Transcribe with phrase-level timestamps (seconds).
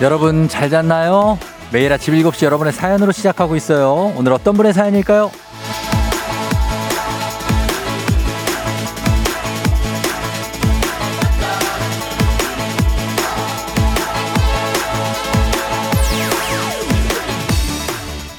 [0.00, 1.38] 여러분 잘 잤나요?
[1.72, 4.12] 매일 아침 7시 여러분의 사연으로 시작하고 있어요.
[4.16, 5.30] 오늘 어떤 분의 사연일까요?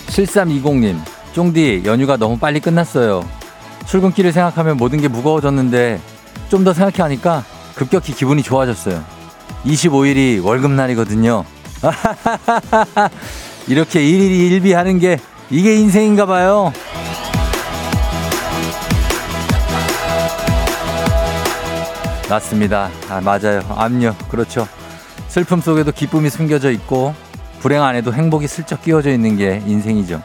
[0.07, 0.97] 7320님,
[1.33, 3.27] 쫑디, 연휴가 너무 빨리 끝났어요.
[3.87, 5.99] 출근길을 생각하면 모든 게 무거워졌는데
[6.49, 7.43] 좀 더 생각해 하니까
[7.75, 9.01] 급격히 기분이 좋아졌어요.
[9.65, 11.45] 25일이 월급날이거든요.
[13.67, 15.17] 이렇게 일일이 일비하는 게
[15.49, 16.71] 이게 인생인가 봐요.
[22.29, 22.89] 맞습니다.
[23.09, 23.61] 아, 맞아요.
[23.75, 24.17] 압력.
[24.29, 24.67] 그렇죠.
[25.27, 27.13] 슬픔 속에도 기쁨이 숨겨져 있고
[27.59, 30.21] 불행 안에도 행복이 슬쩍 끼워져 있는 게 인생이죠.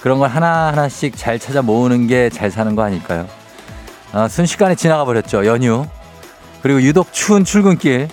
[0.00, 3.26] 그런 걸 하나하나씩 잘 찾아 모으는 게 잘 사는 거 아닐까요?
[4.12, 5.46] 아, 순식간에 지나가 버렸죠.
[5.46, 5.86] 연휴.
[6.62, 8.08] 그리고 유독 추운 출근길.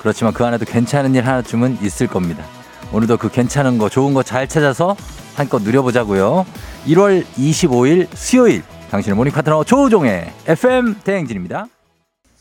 [0.00, 2.44] 그렇지만 그 안에도 괜찮은 일 하나쯤은 있을 겁니다.
[2.92, 4.96] 오늘도 그 괜찮은 거, 좋은 거 잘 찾아서
[5.36, 6.44] 한껏 누려보자고요.
[6.86, 11.66] 1월 25일 수요일 당신의 모닝 파트너 조우종의 FM 대행진입니다.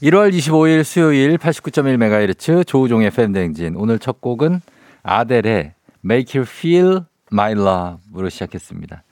[0.01, 3.75] 1월 25일 수요일 89.1MHz 조우종의 FM 대행진.
[3.75, 4.61] 오늘 첫 곡은
[5.03, 5.73] 아델의
[6.03, 7.01] Make You Feel
[7.31, 9.03] My Love으로 시작했습니다.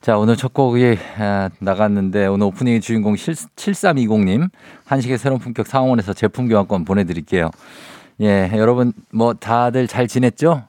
[0.00, 4.48] 자, 오늘 첫 곡이 아, 나갔는데 오늘 오프닝의 주인공 7320님
[4.86, 7.50] 한식의 새로운 품격 상원에서 제품 교환권 보내드릴게요.
[8.22, 10.62] 예, 여러분 뭐 다들 잘 지냈죠?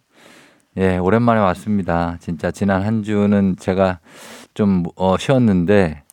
[0.76, 2.18] 예, 오랜만에 왔습니다.
[2.20, 4.00] 진짜 지난 한 주는 제가
[4.54, 6.04] 좀 어, 쉬었는데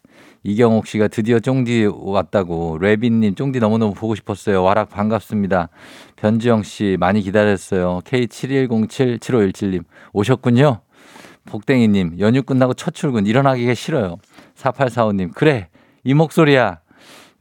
[0.45, 4.63] 이경옥 씨가 드디어 쫑디 왔다고 레빈님 쫑디 너무너무 보고 싶었어요.
[4.63, 5.71] 와락 반갑습니다.
[6.15, 8.01] 변지영 씨 많이 기다렸어요.
[8.05, 10.83] K71077517님 오셨군요.
[11.49, 14.17] 복댕이님, 연휴 끝나고 첫 출근, 일어나기가 싫어요.
[14.57, 15.69] 4845님, 그래,
[16.05, 16.81] 이 목소리야.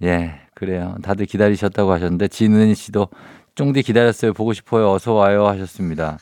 [0.04, 0.96] 예, 그래요.
[1.04, 3.10] 다들 기다리셨다고 하셨는데, 지는 씨도
[3.56, 4.34] 쫑디 기다렸어요.
[4.34, 4.92] 보고 싶어요.
[4.92, 5.48] 어서 와요.
[5.48, 6.20] 하셨습니다.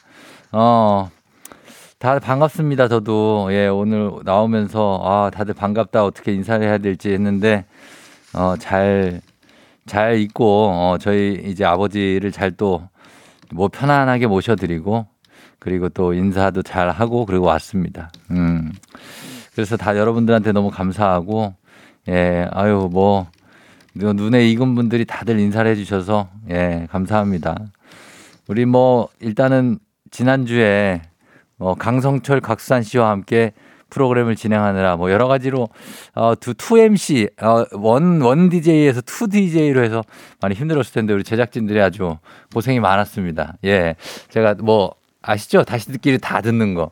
[0.51, 1.09] 어,
[2.00, 2.88] 다들 반갑습니다.
[2.88, 6.06] 저도, 예, 오늘 나오면서, 아, 다들 반갑다.
[6.06, 7.66] 어떻게 인사를 해야 될지 했는데,
[8.34, 9.22] 어, 잘,
[9.85, 12.88] 잘 있고, 어, 저희 이제 아버지를 잘 또,
[13.52, 15.06] 뭐 편안하게 모셔드리고,
[15.65, 18.11] 그리고 또 인사도 잘 하고 그리고 왔습니다.
[18.29, 18.71] 음.
[19.55, 21.55] 그래서 다 여러분들한테 너무 감사하고
[22.07, 23.25] 예, 아유 뭐
[23.95, 27.57] 눈에 익은 분들이 다들 인사를 해 주셔서 예, 감사합니다.
[28.47, 29.79] 우리 뭐 일단은
[30.11, 31.01] 지난주에
[31.57, 33.51] 어 강성철 각수산 씨와 함께
[33.89, 35.69] 프로그램을 진행하느라 뭐 여러 가지로
[36.13, 40.03] 어두 2MC 어원원 DJ에서 2 DJ로 해서
[40.41, 42.17] 많이 힘들었을 텐데 우리 제작진들이 아주
[42.53, 43.55] 고생이 많았습니다.
[43.65, 43.95] 예.
[44.29, 44.93] 제가 뭐
[45.25, 45.63] 아시죠?
[45.63, 46.91] 다시 듣기를 다 듣는 거.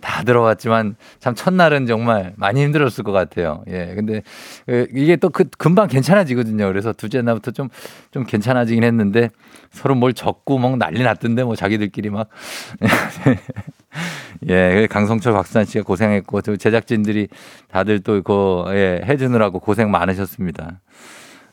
[0.00, 3.64] 다 들어봤지만 참 첫날은 정말 많이 힘들었을 것 같아요.
[3.68, 3.92] 예.
[3.94, 4.22] 근데
[4.66, 6.66] 그 이게 또 그 금방 괜찮아지거든요.
[6.68, 7.68] 그래서 두째 날부터 좀,
[8.10, 9.30] 좀 괜찮아지긴 했는데
[9.70, 12.28] 서로 뭘 적고 막 난리 났던데 뭐 자기들끼리 막.
[14.48, 14.86] 예.
[14.90, 17.28] 강성철 박수환 씨가 고생했고 제작진들이
[17.68, 20.80] 다들 또 그, 예, 해주느라고 고생 많으셨습니다.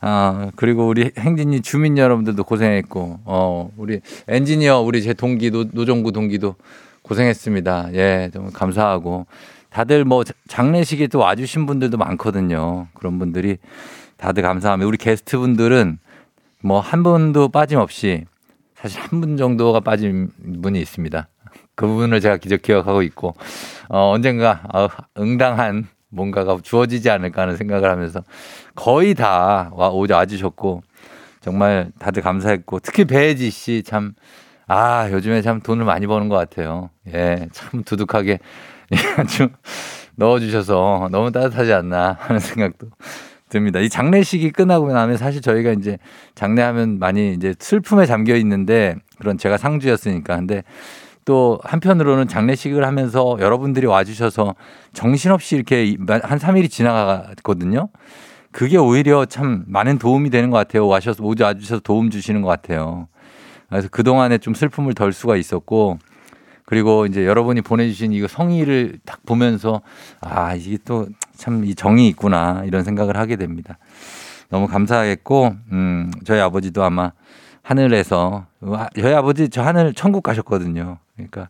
[0.01, 6.11] 아, 그리고 우리 행진이 주민 여러분들도 고생했고, 어, 우리 엔지니어, 우리 제 동기, 노, 노정구
[6.13, 6.55] 동기도
[7.01, 7.89] 고생했습니다.
[7.93, 9.25] 예, 좀 감사하고.
[9.69, 12.87] 다들 뭐 장례식에 또 와주신 분들도 많거든요.
[12.95, 13.57] 그런 분들이
[14.17, 14.87] 다들 감사합니다.
[14.87, 15.99] 우리 게스트 분들은
[16.61, 18.25] 뭐 한 분도 빠짐없이
[18.75, 20.31] 사실 한 분 정도가 빠진
[20.63, 21.27] 분이 있습니다.
[21.75, 23.35] 그 부분을 제가 기억 기억하고 있고,
[23.89, 24.87] 어, 언젠가 어,
[25.19, 28.23] 응당한 뭔가가 주어지지 않을까 하는 생각을 하면서
[28.75, 30.81] 거의 다 와, 와주셨고
[31.41, 34.13] 정말 다들 감사했고 특히 배혜지 씨 참
[34.67, 36.91] 아, 요즘에 참 돈을 많이 버는 것 같아요.
[37.07, 38.37] 예, 참 두둑하게
[39.35, 39.49] 좀
[40.15, 42.87] 넣어주셔서 너무 따뜻하지 않나 하는 생각도
[43.49, 43.79] 듭니다.
[43.79, 45.97] 이 장례식이 끝나고 나면 사실 저희가 이제
[46.35, 50.35] 장례하면 많이 이제 슬픔에 잠겨 있는데 그런 제가 상주였으니까.
[50.35, 50.61] 근데
[51.29, 54.55] 또 한편으로는 장례식을 하면서 여러분들이 와주셔서
[54.93, 57.89] 정신없이 이렇게 한 3일이 지나가거든요.
[58.51, 60.87] 그게 오히려 참 많은 도움이 되는 것 같아요.
[60.87, 63.07] 와셔서 모두 와주셔서 도움 주시는 것 같아요.
[63.69, 65.99] 그래서 그동안에 좀 슬픔을 덜 수가 있었고
[66.65, 69.81] 그리고 이제 여러분이 보내주신 이거 성의를 딱 보면서
[70.21, 71.05] 아, 이게 또
[71.37, 73.77] 참 이 정이 있구나 이런 생각을 하게 됩니다.
[74.49, 77.11] 너무 감사하겠고, 음, 저희 아버지도 아마
[77.61, 78.45] 하늘에서
[78.99, 80.97] 저희 아버지 저 하늘 천국 가셨거든요.
[81.15, 81.49] 그러니까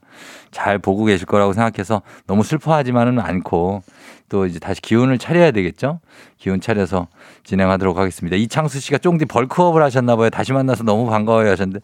[0.51, 3.83] 잘 보고 계실 거라고 생각해서 너무 슬퍼하지만은 않고
[4.27, 5.99] 또 이제 다시 기운을 차려야 되겠죠?
[6.37, 7.07] 기운 차려서
[7.43, 8.35] 진행하도록 하겠습니다.
[8.35, 10.29] 이창수 씨가 쫑디 벌크업을 하셨나 봐요.
[10.29, 11.81] 다시 만나서 너무 반가워요 하셨는데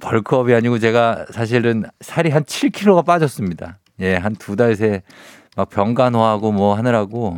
[0.00, 3.78] 벌크업이 아니고 제가 사실은 살이 한 7kg가 빠졌습니다.
[4.00, 5.02] 예, 한 두 달 새
[5.54, 7.36] 막 병간호하고 뭐 하느라고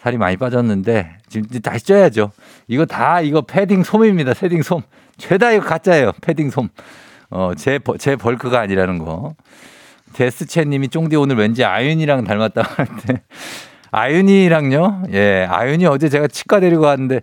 [0.00, 2.32] 살이 많이 빠졌는데 지금 다시 쪄야죠.
[2.66, 4.34] 이거 다 이거 패딩 솜입니다.
[4.34, 4.82] 패딩 솜.
[5.18, 6.12] 죄다 이거 가짜예요.
[6.20, 6.68] 패딩 솜.
[7.30, 9.34] 어, 제, 제 벌크가 아니라는 거.
[10.12, 13.22] 데스채 님이 쫑디 오늘 왠지 아윤이랑 닮았다고 하는데.
[13.90, 15.04] 아윤이랑요?
[15.12, 17.20] 예, 아윤이 어제 제가 치과 데리고 왔는데,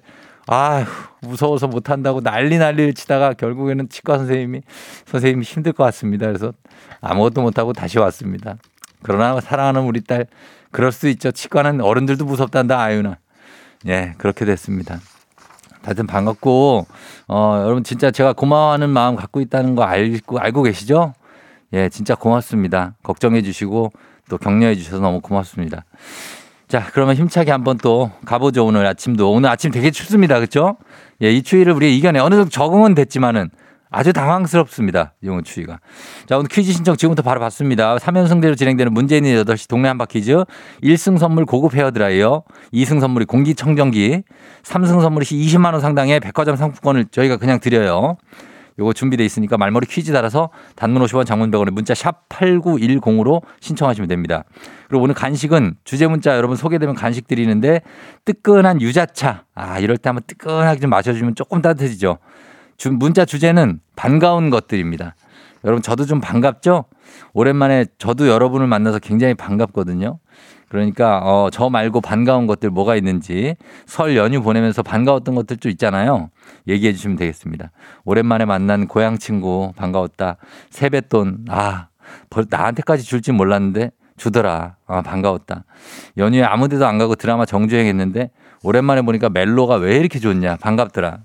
[0.48, 0.86] 아휴,
[1.22, 4.62] 무서워서 못한다고 난리 난리를 치다가 결국에는 치과 선생님이,
[5.06, 6.28] 선생님이 힘들 것 같습니다.
[6.28, 6.54] 그래서
[7.02, 8.56] 아무것도 못하고 다시 왔습니다.
[9.02, 10.26] 그러나 사랑하는 우리 딸,
[10.72, 11.32] 그럴 수 있죠.
[11.32, 13.18] 치과는 어른들도 무섭단다, 아윤아.
[13.88, 15.00] 예, 그렇게 됐습니다.
[15.84, 16.86] 하여튼 반갑고,
[17.28, 21.14] 어, 여러분 진짜 제가 고마워하는 마음 갖고 있다는 거 알고, 알고 계시죠?
[21.74, 22.94] 예, 진짜 고맙습니다.
[23.04, 23.92] 걱정해 주시고
[24.30, 25.84] 또 격려해 주셔서 너무 고맙습니다.
[26.68, 28.66] 자, 그러면 힘차게 한번 또 가보죠.
[28.66, 29.32] 오늘 아침도.
[29.32, 30.36] 오늘 아침 되게 춥습니다.
[30.36, 30.78] 그렇죠?
[31.22, 32.20] 예, 이 추위를 우리 이겨내.
[32.20, 33.50] 어느 정도 적응은 됐지만은
[33.94, 35.14] 아주 당황스럽습니다.
[35.22, 35.80] 이런 추위가.
[36.26, 37.96] 자, 오늘 퀴즈 신청 지금부터 바로 받습니다.
[37.98, 40.44] 3연승대로 진행되는 문재인의 8시 동네 한바 퀴즈.
[40.82, 42.44] 1승 선물 고급 헤어드라이어,
[42.74, 44.24] 2승 선물이 공기청정기,
[44.64, 48.18] 3승 선물이 20만 원 상당의 백화점 상품권을 저희가 그냥 드려요.
[48.80, 54.44] 요거 준비돼 있으니까 말머리 퀴즈 달아서 단문 50원 장문 100원에 문자 샵 8910으로 신청하시면 됩니다.
[54.90, 57.82] 그리고 오늘 간식은 주제 문자 여러분 소개되면 간식 드리는데
[58.26, 59.44] 뜨끈한 유자차.
[59.54, 62.18] 아, 이럴 때 한번 뜨끈하게 좀 마셔주면 조금 따뜻해지죠.
[63.00, 65.16] 문자 주제는 반가운 것들입니다.
[65.64, 66.86] 여러분 저도 좀 반갑죠?
[67.34, 70.20] 오랜만에 저도 여러분을 만나서 굉장히 반갑거든요.
[70.74, 73.56] 그러니까 어, 저 말고 반가운 것들 뭐가 있는지
[73.86, 76.32] 설 연휴 보내면서 반가웠던 것들 좀 있잖아요.
[76.68, 77.72] 얘기해 주시면 되겠습니다.
[78.06, 80.38] 오랜만에 만난 고향 친구 반가웠다.
[80.72, 81.90] 세뱃돈 아
[82.50, 84.78] 나한테까지 줄지 몰랐는데 주더라.
[84.88, 85.64] 아 반가웠다.
[86.18, 88.32] 연휴에 아무데도 안 가고 드라마 정주행 했는데
[88.64, 91.20] 오랜만에 보니까 멜로가 왜 이렇게 좋냐 반갑더라.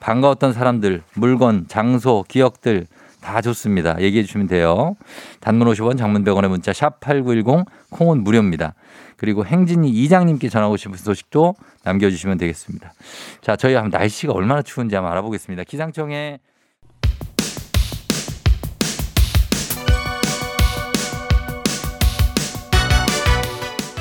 [0.00, 2.86] 반가웠던 사람들, 물건, 장소, 기억들
[3.20, 4.00] 다 좋습니다.
[4.00, 4.96] 얘기해 주시면 돼요.
[5.40, 8.74] 단문 50원, 장문 100원의 문자 샵 8910 콩은 무료입니다.
[9.16, 11.54] 그리고 행진이 이장님께 전하고 싶은 소식도
[11.84, 12.92] 남겨주시면 되겠습니다.
[13.40, 15.64] 자, 저희 한번 날씨가 얼마나 추운지 한번 알아보겠습니다.
[15.64, 16.38] 기상청에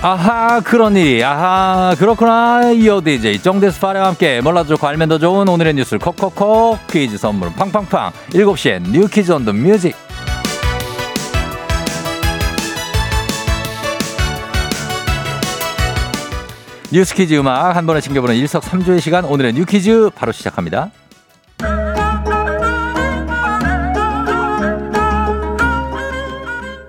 [0.08, 0.62] 아하
[0.98, 1.24] 일이.
[1.24, 2.72] 아하 그렇구나.
[2.74, 7.52] 이어 DJ 정대스 파레와 함께 몰라도 좋고 알면 더 좋은 오늘의 뉴스를 콕콕콕 퀴즈 선물
[7.54, 8.12] 팡팡팡.
[8.30, 9.96] 7시엔 뉴 퀴즈 온 더 뮤직
[16.92, 20.92] 뉴스 퀴즈 음악 한 번에 챙겨보는 일석삼조의 시간 오늘의 뉴 퀴즈 바로 시작합니다.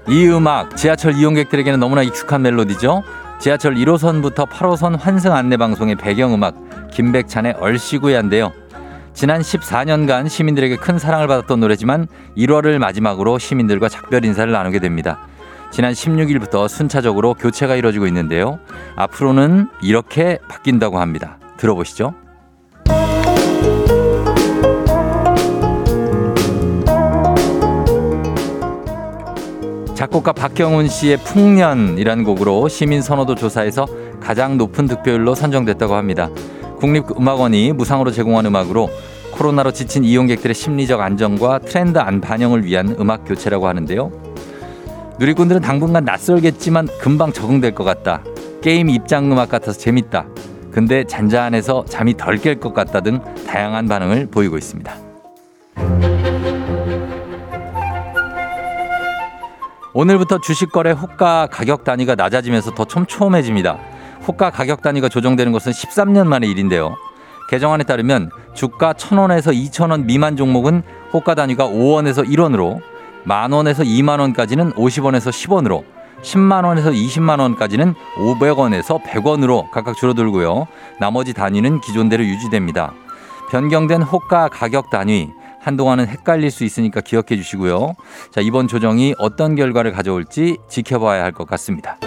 [0.09, 3.03] 이 음악 지하철 이용객들에게는 너무나 익숙한 멜로디죠.
[3.41, 8.53] 지하철 1호선부터 8호선 환승 안내 방송의 배경음악 김백찬의 얼씨구야인데요.
[9.15, 12.07] 지난 14년간 시민들에게 큰 사랑을 받았던 노래지만
[12.37, 15.19] 1월을 마지막으로 시민들과 작별 인사를 나누게 됩니다.
[15.73, 18.61] 지난 16일부터 순차적으로 교체가 이루어지고 있는데요.
[18.95, 21.39] 앞으로는 이렇게 바뀐다고 합니다.
[21.57, 22.15] 들어보시죠.
[29.97, 33.87] 작곡가 박경훈 씨의 풍년이라는 곡으로 시민 선호도 조사에서
[34.21, 36.29] 가장 높은 득표율로 선정됐다고 합니다.
[36.81, 38.91] 국립음악원이 무상으로 제공한 음악으로
[39.33, 44.13] 코로나로 지친 이용객들의 심리적 안정과 트렌드 안 반영을 위한 음악 교체라고 하는데요.
[45.19, 48.23] 누리꾼들은 당분간 낯설겠지만 금방 적응될 것 같다.
[48.61, 50.27] 게임 입장 음악 같아서 재밌다.
[50.71, 54.95] 근데 잔잔해서 잠이 덜 깰 것 같다 등 다양한 반응을 보이고 있습니다.
[59.99, 63.79] 오늘부터 주식 거래 호가 가격 단위가 낮아지면서 더 촘촘해집니다.
[64.29, 66.97] 호가 가격 단위가 조정되는 것은 13년 만의 일인데요.
[67.49, 70.83] 개정안에 따르면 주가 1,000원에서 2,000원 미만 종목은
[71.15, 72.83] 호가 단위가 5원에서 1원으로
[73.25, 75.85] 만 원에서 2만 원까지는 50원에서 10원으로
[76.21, 80.67] 10만 원에서 20만 원까지는 500원에서 100원으로 각각 줄어들고요.
[81.01, 82.93] 나머지 단위는 기존대로 유지됩니다.
[83.51, 85.31] 변경된 호가 가격 단위
[85.71, 87.95] 한동안은 헷갈릴 수 있으니까 기억해 주시고요.
[88.31, 91.99] 자, 이번 조정이 어떤 결과를 가져올지 지켜봐야 할 것 같습니다.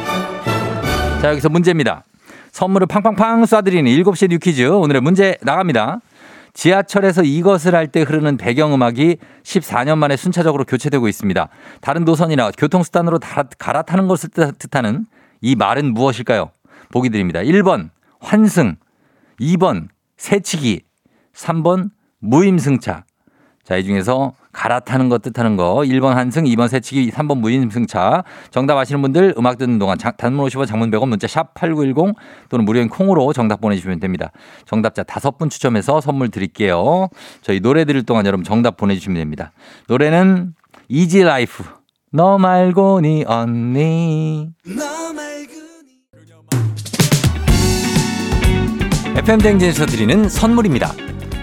[1.21, 2.05] 자, 여기서 문제입니다.
[2.53, 4.65] 선물을 팡팡팡 쏴드리는 7시 뉴퀴즈.
[4.69, 5.99] 오늘의 문제 나갑니다.
[6.53, 11.49] 지하철에서 이것을 할 때 흐르는 배경음악이 14년 만에 순차적으로 교체되고 있습니다.
[11.81, 13.19] 다른 노선이나 교통수단으로
[13.57, 15.05] 갈아타는 것을 뜻하는
[15.41, 16.51] 이 말은 무엇일까요?
[16.93, 17.41] 보기 드립니다.
[17.41, 17.89] 1번
[18.21, 18.77] 환승,
[19.41, 20.83] 2번 새치기,
[21.35, 21.89] 3번
[22.19, 23.03] 무임승차.
[23.69, 28.23] 자, 이 중에서 갈아타는 것 뜻하는 거 1번 환승, 2번 새치기, 3번 무임승차.
[28.49, 32.15] 정답 아시는 분들 음악 듣는 동안 단문 50원 장문 100원 문자 샵 8910
[32.49, 34.31] 또는 무료인 콩으로 정답 보내주시면 됩니다.
[34.65, 37.09] 정답자 다섯 분 추첨해서 선물 드릴게요.
[37.43, 39.51] 저희 노래 들을 동안 여러분 정답 보내주시면 됩니다.
[39.87, 40.55] 노래는
[40.87, 41.63] 이지 라이프.
[42.11, 44.49] 너 말고 니 언니.
[49.15, 51.08] FM 대행진에서 드리는 선물입니다.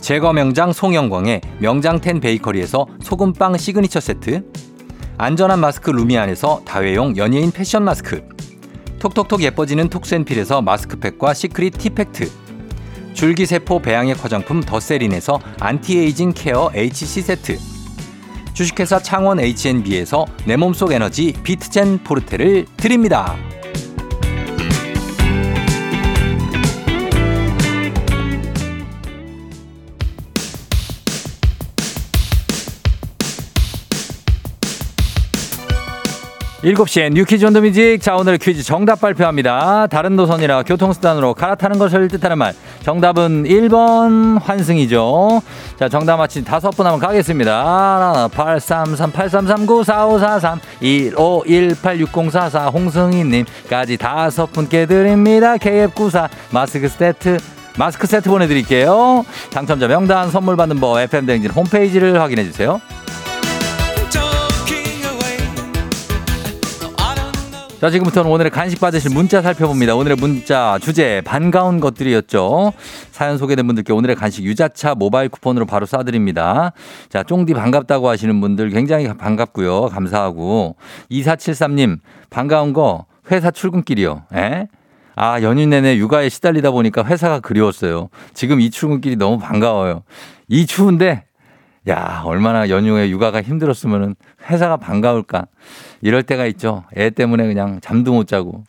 [0.00, 4.44] 제거 명장 송영광의 명장텐 베이커리에서 소금빵 시그니처 세트
[5.18, 8.26] 안전한 마스크 루미안에서 다회용 연예인 패션 마스크
[8.98, 12.30] 톡톡톡 예뻐지는 톡센필에서 마스크팩과 시크릿 티팩트
[13.12, 17.58] 줄기세포 배양액 화장품 더세린에서 안티에이징 케어 HC 세트
[18.54, 23.36] 주식회사 창원 H&B에서 내 몸속 에너지 비트젠 포르테를 드립니다.
[36.62, 37.98] 7시에 뉴퀴즈 온 더 뮤직.
[38.02, 39.86] 자, 오늘 퀴즈 정답 발표합니다.
[39.86, 42.52] 다른 노선이라 교통수단으로 갈아타는 것을 뜻하는 말.
[42.82, 45.40] 정답은 1번 환승이죠.
[45.78, 48.28] 자, 정답 맞힌 다섯 분 한번 가겠습니다.
[48.34, 55.54] 833 8339 4543 15186044 홍승희님까지 다섯 분께 드립니다.
[55.56, 57.38] KF94 마스크 세트
[57.78, 59.24] 마스크 세트 보내드릴게요.
[59.50, 62.82] 당첨자 명단 선물 받는 법 FM대행진 홈페이지를 확인해주세요.
[67.80, 69.94] 자, 지금부터는 오늘의 간식 받으실 문자 살펴봅니다.
[69.94, 72.74] 오늘의 문자 주제 반가운 것들이었죠.
[73.10, 76.72] 사연 소개된 분들께 오늘의 간식 유자차 모바일 쿠폰으로 바로 쏴드립니다.
[77.08, 79.86] 자, 쫑디 반갑다고 하시는 분들 굉장히 반갑고요.
[79.86, 80.76] 감사하고
[81.10, 84.24] 2473님 반가운 거 회사 출근길이요.
[84.34, 84.68] 에?
[85.16, 88.10] 아, 연휴 내내 육아에 시달리다 보니까 회사가 그리웠어요.
[88.34, 90.02] 지금 이 출근길이 너무 반가워요.
[90.48, 91.24] 이 추운데
[91.88, 94.14] 야, 얼마나 연휴에 육아가 힘들었으면
[94.50, 95.46] 회사가 반가울까.
[96.02, 96.84] 이럴 때가 있죠.
[96.96, 98.64] 애 때문에 그냥 잠도 못 자고.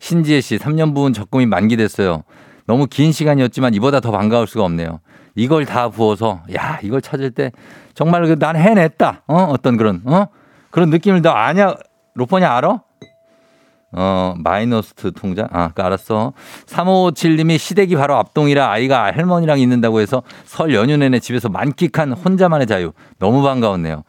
[0.00, 2.24] 신지혜 씨, 3년 부은 적금이 만기됐어요.
[2.66, 5.00] 너무 긴 시간이었지만 이보다 더 반가울 수가 없네요.
[5.36, 7.52] 이걸 다 부어서, 야, 이걸 찾을 때
[7.94, 9.22] 정말 그난 해냈다.
[9.28, 9.36] 어?
[9.50, 10.26] 어떤 그런, 어?
[10.70, 11.76] 그런 느낌을 너 아냐?
[12.14, 12.82] 로퍼니 알아?
[13.92, 15.48] 어, 마이너스 통장?
[15.52, 16.32] 아, 그 알았어.
[16.66, 22.92] 357님이 시댁이 바로 앞동이라 아이가 할머니랑 있는다고 해서 설 연휴 내내 집에서 만끽한 혼자만의 자유.
[23.18, 24.02] 너무 반가웠네요.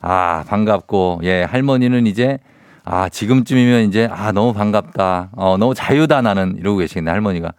[0.00, 2.38] 아, 반갑고, 예, 할머니는 이제,
[2.84, 5.30] 아, 지금쯤이면 이제, 아, 너무 반갑다.
[5.32, 7.52] 어, 너무 자유다 나는 이러고 계시겠네, 할머니가.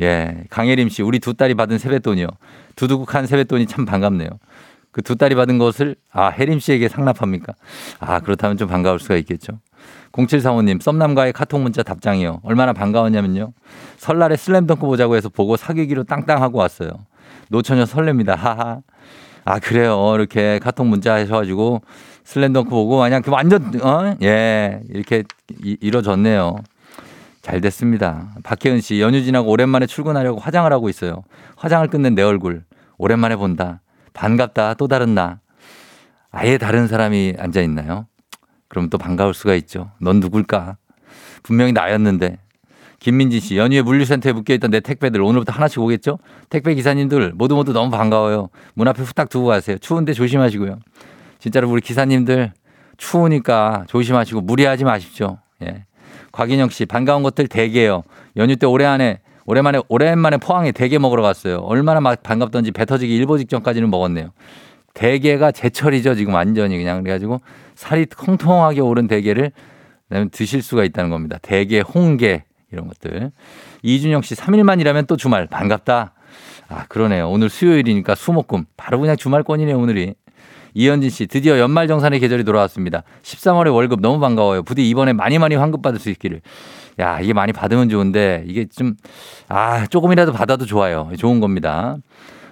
[0.00, 2.26] 예, 강혜림 씨, 우리 두 딸이 받은 세뱃돈이요.
[2.76, 4.28] 두둑한 세뱃돈이 참 반갑네요.
[4.90, 7.52] 그 두 딸이 받은 것을, 아, 혜림 씨에게 상납합니까?
[8.00, 9.58] 아, 그렇다면 좀 반가울 수가 있겠죠.
[10.14, 12.40] 0745님, 썸남과의 카톡 문자 답장이요.
[12.44, 13.52] 얼마나 반가웠냐면요.
[13.96, 16.90] 설날에 슬램덩크 보자고 해서 보고 사귀기로 땅땅하고 왔어요.
[17.48, 18.36] 노처녀 설렙니다.
[18.36, 18.80] 하하.
[19.44, 20.12] 아, 그래요.
[20.14, 21.82] 이렇게 카톡 문자 하셔가지고
[22.24, 24.16] 슬램덩크 보고 그냥 완전, 어?
[24.22, 24.80] 예.
[24.88, 25.24] 이렇게
[25.62, 26.56] 이, 이뤄졌네요.
[27.42, 28.28] 잘 됐습니다.
[28.42, 31.24] 박혜은 씨, 연휴 지나고 오랜만에 출근하려고 화장을 하고 있어요.
[31.56, 32.64] 화장을 끝낸 내 얼굴.
[32.96, 33.82] 오랜만에 본다.
[34.14, 34.74] 반갑다.
[34.74, 35.40] 또 다른 나.
[36.30, 38.06] 아예 다른 사람이 앉아 있나요?
[38.68, 39.90] 그럼 또 반가울 수가 있죠.
[40.00, 40.76] 넌 누굴까?
[41.42, 42.38] 분명히 나였는데.
[42.98, 46.18] 김민진 씨, 연휴에 물류센터에 묶여있던 내 택배들 오늘부터 하나씩 오겠죠?
[46.48, 48.48] 택배 기사님들 모두 모두 너무 반가워요.
[48.72, 49.76] 문 앞에 후딱 두고 가세요.
[49.78, 50.78] 추운데 조심하시고요.
[51.38, 52.52] 진짜로 우리 기사님들
[52.96, 55.38] 추우니까 조심하시고 무리하지 마십시오.
[55.62, 55.84] 예.
[56.32, 58.04] 곽인영 씨, 반가운 것들 대게요.
[58.38, 61.58] 연휴 때 올해 안에 오랜만에 오랜만에 포항에 대게 먹으러 갔어요.
[61.58, 64.30] 얼마나 막 반갑던지 배 터지기 일보 직전까지는 먹었네요.
[64.94, 67.40] 대게가 제철이죠 지금 완전히 그냥 그래가지고
[67.74, 69.52] 살이 통통하게 오른 대게를
[70.30, 71.38] 드실 수가 있다는 겁니다.
[71.42, 73.32] 대게, 홍게 이런 것들.
[73.82, 76.12] 이준영 씨 3일만 이라면 또 주말 반갑다.
[76.68, 77.28] 아 그러네요.
[77.28, 80.14] 오늘 수요일이니까 수목금 바로 그냥 주말권이네요 오늘이.
[80.74, 83.04] 이현진 씨, 드디어 연말 정산의 계절이 돌아왔습니다.
[83.22, 84.64] 13월에 월급 너무 반가워요.
[84.64, 86.40] 부디 이번에 많이 많이 환급 받을 수 있기를.
[86.98, 88.94] 야, 이게 많이 받으면 좋은데, 이게 좀,
[89.48, 91.10] 아, 조금이라도 받아도 좋아요.
[91.16, 91.96] 좋은 겁니다.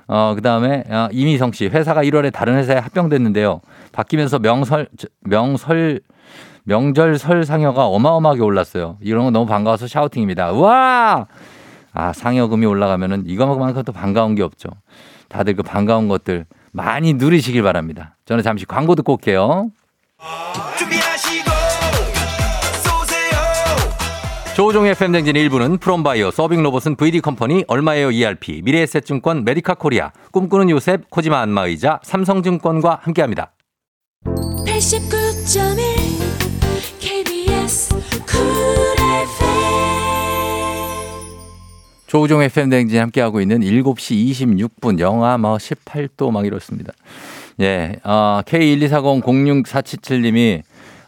[0.06, 3.60] 어, 그 다음에, 어, 이미성 씨, 회사가 1월에 다른 회사에 합병됐는데요.
[3.92, 4.88] 바뀌면서 명설,
[5.20, 6.00] 명설,
[6.64, 8.96] 명절 설 상여가 어마어마하게 올랐어요.
[9.00, 10.52] 이런 거 너무 반가워서 샤우팅입니다.
[10.52, 11.26] 우와!
[11.92, 14.68] 아, 상여금이 올라가면은 이거만큼 또 반가운 게 없죠.
[15.28, 18.16] 다들 그 반가운 것들 많이 누리시길 바랍니다.
[18.24, 19.70] 저는 잠시 광고 듣고 올게요.
[24.54, 32.00] 조종의 팬댕진 일부는 프롬바이오, 서빙로봇은 VD컴퍼니, 얼마에요 ERP, 미래에셋증권, 메디카 코리아, 꿈꾸는 요셉, 코지마 안마의자,
[32.02, 33.52] 삼성증권과 함께합니다.
[34.26, 37.94] 89.1 KBS
[42.06, 46.92] 조우종의 FM 대행진 함께하고 있는 7시 26분, 영하 뭐 18도 막 이렇습니다.
[47.60, 50.62] 예, 어, K124006477님이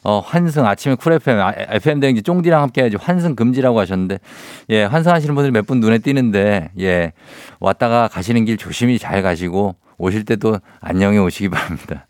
[0.04, 1.38] 어, 환승 아침에 쿨 FM,
[1.70, 4.18] FM 대행진 쫑디랑 함께 해야지 환승 금지라고 하셨는데,
[4.70, 7.12] 예, 환승하시는 분들 몇 분 눈에 띄는데, 예,
[7.58, 12.06] 왔다가 가시는 길 조심히 잘 가시고, 오실 때도 안녕히 오시기 바랍니다.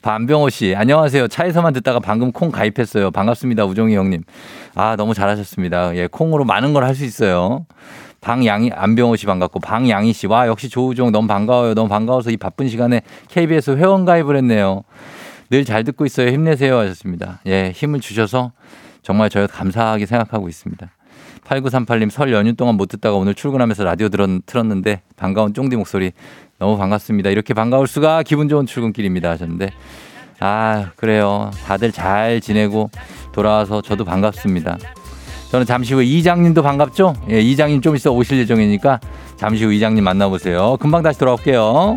[0.00, 1.28] 반병호 씨, 안녕하세요.
[1.28, 3.10] 차에서만 듣다가 방금 콩 가입했어요.
[3.10, 3.64] 반갑습니다.
[3.66, 4.22] 우종이 형님.
[4.74, 5.96] 아, 너무 잘하셨습니다.
[5.96, 7.66] 예, 콩으로 많은 걸 할 수 있어요.
[8.20, 10.26] 방양이, 안병호 씨 반갑고, 방양희 씨.
[10.26, 11.74] 와, 역시 조우종 너무 반가워요.
[11.74, 14.82] 너무 반가워서 이 바쁜 시간에 KBS 회원 가입을 했네요.
[15.50, 16.30] 늘 잘 듣고 있어요.
[16.30, 16.78] 힘내세요.
[16.78, 17.40] 하셨습니다.
[17.46, 18.52] 예, 힘을 주셔서
[19.02, 20.88] 정말 저희 감사하게 생각하고 있습니다.
[21.44, 26.12] 8938님 설 연휴 동안 못 듣다가 오늘 출근하면서 라디오 들었, 틀었는데 반가운 쫑디 목소리
[26.58, 27.30] 너무 반갑습니다.
[27.30, 29.30] 이렇게 반가울 수가 기분 좋은 출근길입니다.
[29.30, 29.70] 하셨는데
[30.40, 31.50] 아, 그래요.
[31.64, 32.90] 다들 잘 지내고
[33.32, 34.76] 돌아와서 저도 반갑습니다.
[35.50, 37.14] 저는 잠시 후 이장님도 반갑죠?
[37.30, 39.00] 예, 이장님 좀 있어 오실 예정이니까
[39.36, 40.76] 잠시 후 이장님 만나보세요.
[40.78, 41.96] 금방 다시 돌아올게요.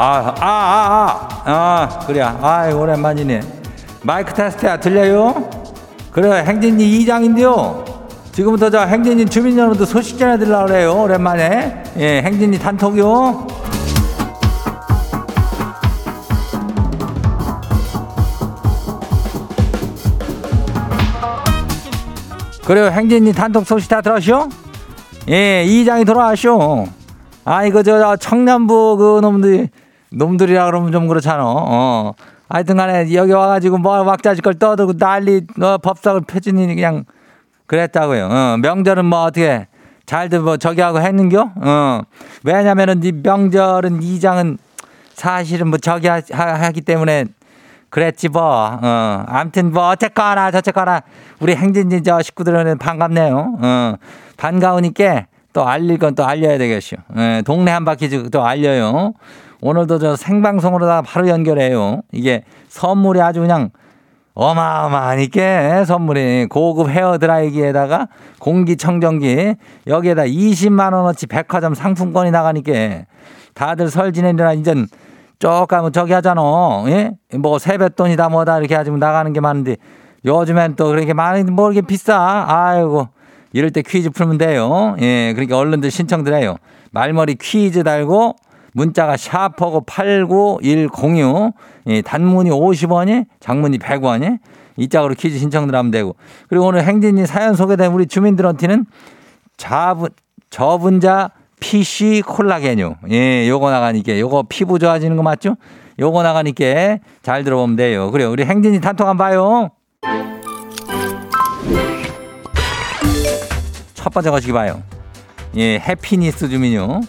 [0.00, 2.22] 아, 아, 아, 아, 아, 그래.
[2.22, 3.40] 아, 오랜만이네.
[4.02, 5.50] 마이크 테스트야, 들려요?
[6.12, 7.84] 그래, 행진이 이장인데요.
[8.30, 11.02] 지금부터 저 행진이 주민 여러분들 소식 전해드리려고 그래요.
[11.02, 11.82] 오랜만에.
[11.96, 13.48] 예, 행진이 단톡이요.
[22.64, 24.48] 그래요, 행진이 단톡 소식 다 들었쇼?
[25.28, 26.86] 예, 이장이 돌아왔쇼.
[27.44, 29.70] 아, 이거 저 청남부 그 놈들이
[30.12, 31.42] 놈들이라 그러면 좀 그렇잖아.
[31.44, 32.12] 어.
[32.48, 37.04] 하여튼 간에 여기 와가지고 뭐 왁자지 걸 떠들고 난리 어, 법석을 펴주니 그냥
[37.66, 38.26] 그랬다고요.
[38.30, 39.66] 어, 명절은 뭐 어떻게
[40.06, 41.50] 잘들 뭐 저기 하고 했는겨?
[41.56, 42.00] 어.
[42.44, 44.56] 왜냐면은 이 명절은 이장은
[45.12, 47.26] 사실은 뭐 저기 하, 하 기 때문에
[47.90, 48.42] 그랬지 뭐.
[48.82, 49.24] 어.
[49.28, 51.02] 아무튼 뭐 어쨌거나 저쨌거나
[51.40, 53.58] 우리 행진지 저 식구들은 반갑네요.
[53.60, 53.94] 어.
[54.38, 56.96] 반가우니까 또 알릴 건 또 알려야 되겠죠.
[57.16, 59.12] 예, 동네 한 바퀴 또 알려요.
[59.60, 62.02] 오늘도 저 생방송으로 다 바로 연결해요.
[62.12, 63.70] 이게 선물이 아주 그냥
[64.34, 68.06] 어마어마하니까 선물이 고급 헤어드라이기에다가
[68.38, 69.56] 공기청정기
[69.88, 73.06] 여기에다 20만 원어치 백화점 상품권이 나가니까
[73.54, 74.86] 다들 설 지내느라 이젠
[75.40, 76.40] 쪼까면 저기 하잖아.
[76.86, 77.10] 예?
[77.36, 79.76] 뭐 세뱃돈이다 뭐다 이렇게 하지면 나가는 게 많은데
[80.24, 82.44] 요즘엔 또 그렇게 많이 뭐 이렇게 비싸.
[82.46, 83.08] 아이고
[83.52, 84.94] 이럴 때 퀴즈 풀면 돼요.
[85.00, 86.56] 예, 그러니까 얼른들 신청들 해요.
[86.92, 88.36] 말머리 퀴즈 달고
[88.72, 91.54] 문자가 샤퍼고 89106.
[91.88, 94.38] 예, 단문이 50원이, 장문이 100원이.
[94.76, 96.14] 이 짝으로 퀴즈 신청들 하면 되고.
[96.48, 98.86] 그리고 오늘 행진이 사연 소개된 우리 주민들한테는
[99.56, 100.10] 자분,
[100.50, 102.94] 저분자 PC 콜라겐유.
[103.10, 105.56] 예, 요거 나가니까 요거 피부 좋아지는 거 맞죠?
[105.98, 108.10] 요거 나가니까 잘 들어보면 돼요.
[108.12, 108.30] 그래요.
[108.30, 109.70] 우리 행진이 단톡 한번 봐요.
[113.94, 114.80] 첫 번째 거시기 봐요.
[115.56, 117.00] 예, 해피니스 주민요.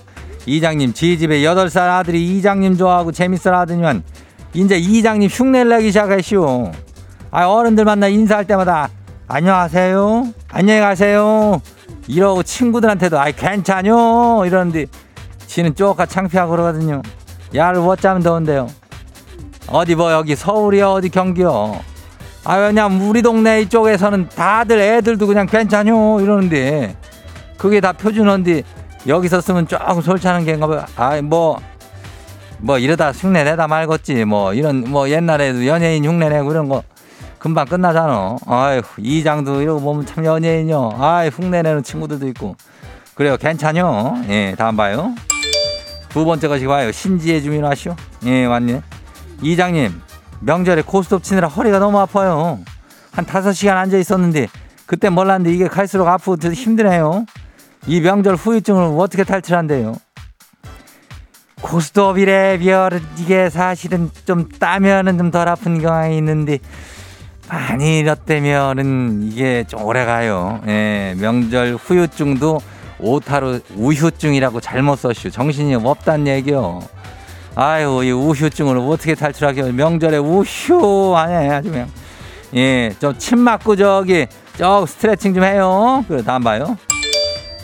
[0.49, 4.03] 이장님, 지 집에 8살 아들이 이장님 좋아하고 재밌어 하더니만,
[4.53, 6.71] 이제 이장님 흉내를 내기 시작했시오.
[7.29, 8.89] 아, 어른들 만나 인사할 때마다,
[9.27, 10.33] 안녕하세요.
[10.51, 11.61] 안녕히 가세요.
[12.07, 14.43] 이러고 친구들한테도, 아이, 괜찮요.
[14.45, 14.87] 이러는데,
[15.45, 17.03] 지는 쪼까 창피하고 그러거든요.
[17.53, 18.67] 야를 어쩌면 더운데요.
[19.67, 20.93] 어디 뭐, 여기 서울이요?
[20.93, 21.79] 어디 경기요?
[22.43, 26.95] 아, 왜냐면 우리 동네 이쪽에서는 다들 애들도 그냥 괜찮요 이러는데
[27.57, 28.63] 그게 다 표준어인데
[29.07, 30.85] 여기서 쓰면 조금 솔찬한 게인가 봐요.
[30.95, 31.59] 아, 뭐,
[32.59, 34.25] 뭐 이러다 흉내 내다 말겠지.
[34.25, 36.83] 뭐 이런 뭐 옛날에도 연예인 흉내 내고 이런 거
[37.37, 38.37] 금방 끝나잖아.
[38.45, 40.97] 아휴, 이장도 이러고 보면 참 연예인이요.
[40.99, 42.55] 아이, 흉내 내는 친구들도 있고.
[43.15, 44.23] 그래요, 괜찮요.
[44.29, 45.13] 예, 다음 봐요.
[46.09, 46.91] 두 번째 것이 와요.
[46.91, 47.95] 신지혜 주민 아시오?
[48.25, 48.81] 예, 왔네.
[49.41, 50.01] 이장님,
[50.41, 52.59] 명절에 고스톱 치느라 허리가 너무 아파요.
[53.11, 54.47] 한 다섯 시간 앉아 있었는데
[54.85, 57.25] 그때 몰랐는데 이게 갈수록 아프고 힘드네요.
[57.87, 59.95] 이 명절 후유증을 어떻게 탈출한대요?
[61.61, 66.59] 고스톱이래 비어를 이게 사실은 좀 따면은 좀 덜 아픈 경향이 있는데
[67.49, 70.61] 많이 이렇다면은 이게 좀 오래 가요.
[70.67, 72.59] 예, 명절 후유증도
[72.99, 75.31] 오타로 우휴증이라고 잘못 썼슈.
[75.31, 76.81] 정신이 없단 얘기요.
[77.55, 81.87] 아유, 이 우휴증을 어떻게 탈출하게 명절에 우휴 아니야 아주 그냥.
[82.55, 86.05] 예, 좀 침 맞고 저기 저 스트레칭 좀 해요.
[86.07, 86.77] 그래 다음 봐요.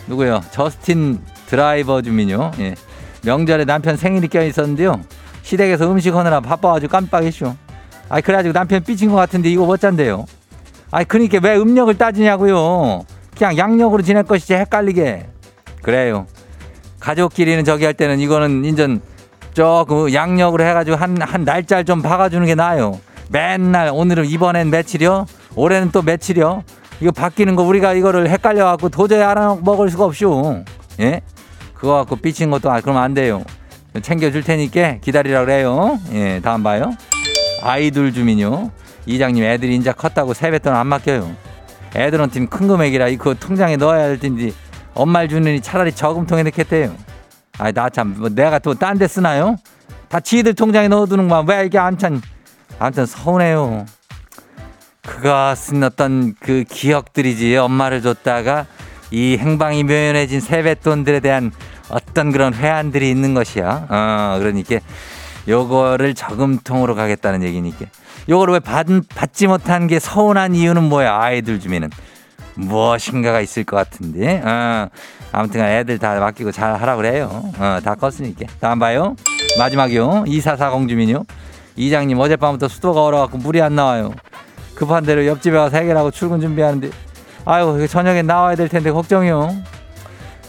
[0.07, 0.41] 누구요?
[0.51, 2.51] 저스틴 드라이버 주민요.
[2.59, 2.75] 예.
[3.23, 5.01] 명절에 남편 생일이 껴 있었는데요.
[5.41, 7.55] 시댁에서 음식 하느라 바빠가지고 깜빡했쇼.
[8.09, 10.25] 아이 그래가지고 남편 삐친 것 같은데 이거 어쩐데요?
[10.91, 13.03] 아이 그러니까 왜 음력을 따지냐고요?
[13.35, 15.27] 그냥 양력으로 지낼 것이지 헷갈리게.
[15.81, 16.27] 그래요.
[16.99, 19.01] 가족끼리는 저기 할 때는 이거는 인전
[19.53, 22.99] 저그 양력으로 해가지고 한 한 날짜를 좀 박아주는 게 나아요.
[23.29, 25.25] 맨날 오늘은 이번엔 며칠이요?
[25.55, 26.63] 올해는 또 며칠이요?
[27.01, 30.63] 이거 바뀌는 거 우리가 이거를 헷갈려 갖고 도저히 알아 먹을 수가 없쇼.
[31.01, 31.21] 예?
[31.73, 33.43] 그거 갖고 삐친 것도 아 그러면 안 돼요.
[34.01, 35.99] 챙겨 줄 테니까 기다리라 그래요.
[36.13, 36.93] 예, 다음 봐요.
[37.63, 38.71] 아이돌 주민요.
[39.05, 41.31] 이장님 애들이 인자 컸다고 세뱃돈 안 맡겨요.
[41.95, 44.51] 애들한테는 큰 금액이라 이거 통장에 넣어야 할 텐데
[44.93, 46.93] 엄마를 주느니 차라리 저금통에 넣겠대요.
[47.57, 49.55] 아이 나참 뭐 내가 또 딴 데 쓰나요?
[50.09, 51.43] 다 지들 통장에 넣어두는 거야.
[51.47, 52.21] 왜 이게 암튼
[52.79, 53.85] 암튼 서운해요.
[55.05, 58.65] 그것은 어떤 그 기억들이지 엄마를 줬다가
[59.11, 61.51] 이 행방이 묘연해진 세뱃돈들에 대한
[61.89, 63.87] 어떤 그런 회한들이 있는 것이야.
[63.89, 64.79] 어, 그러니까
[65.47, 67.85] 요거를 저금통으로 가겠다는 얘기니까.
[68.27, 71.15] 요거를 왜 받, 받지 못한 게 서운한 이유는 뭐야?
[71.19, 71.91] 아이들 주민은.
[72.55, 74.41] 무엇인가가 있을 것 같은데.
[74.43, 74.89] 어,
[75.31, 77.43] 아무튼 애들 다 맡기고 잘 하라 그래요.
[77.59, 78.47] 어, 다 컸으니까.
[78.59, 79.15] 다음 봐요.
[79.59, 80.23] 마지막이요.
[80.27, 81.23] 2440 주민요.
[81.75, 84.13] 이장님 어젯밤부터 수도가 얼어갖고 물이 안 나와요.
[84.75, 86.89] 급한 대로 옆집에 가서 해결하고 출근 준비하는데
[87.45, 89.55] 아유 저녁에 나와야 될 텐데 걱정이요.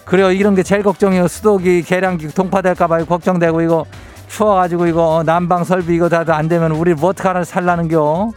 [0.05, 1.29] 그래요 이런 게 제일 걱정이요.
[1.29, 3.85] 수도기 계량기 동파될까봐 걱정되고 이거
[4.29, 8.31] 추워가지고 이거 난방 설비 이거 다 안 되면 우리 뭐 어떡하나 살라는겨.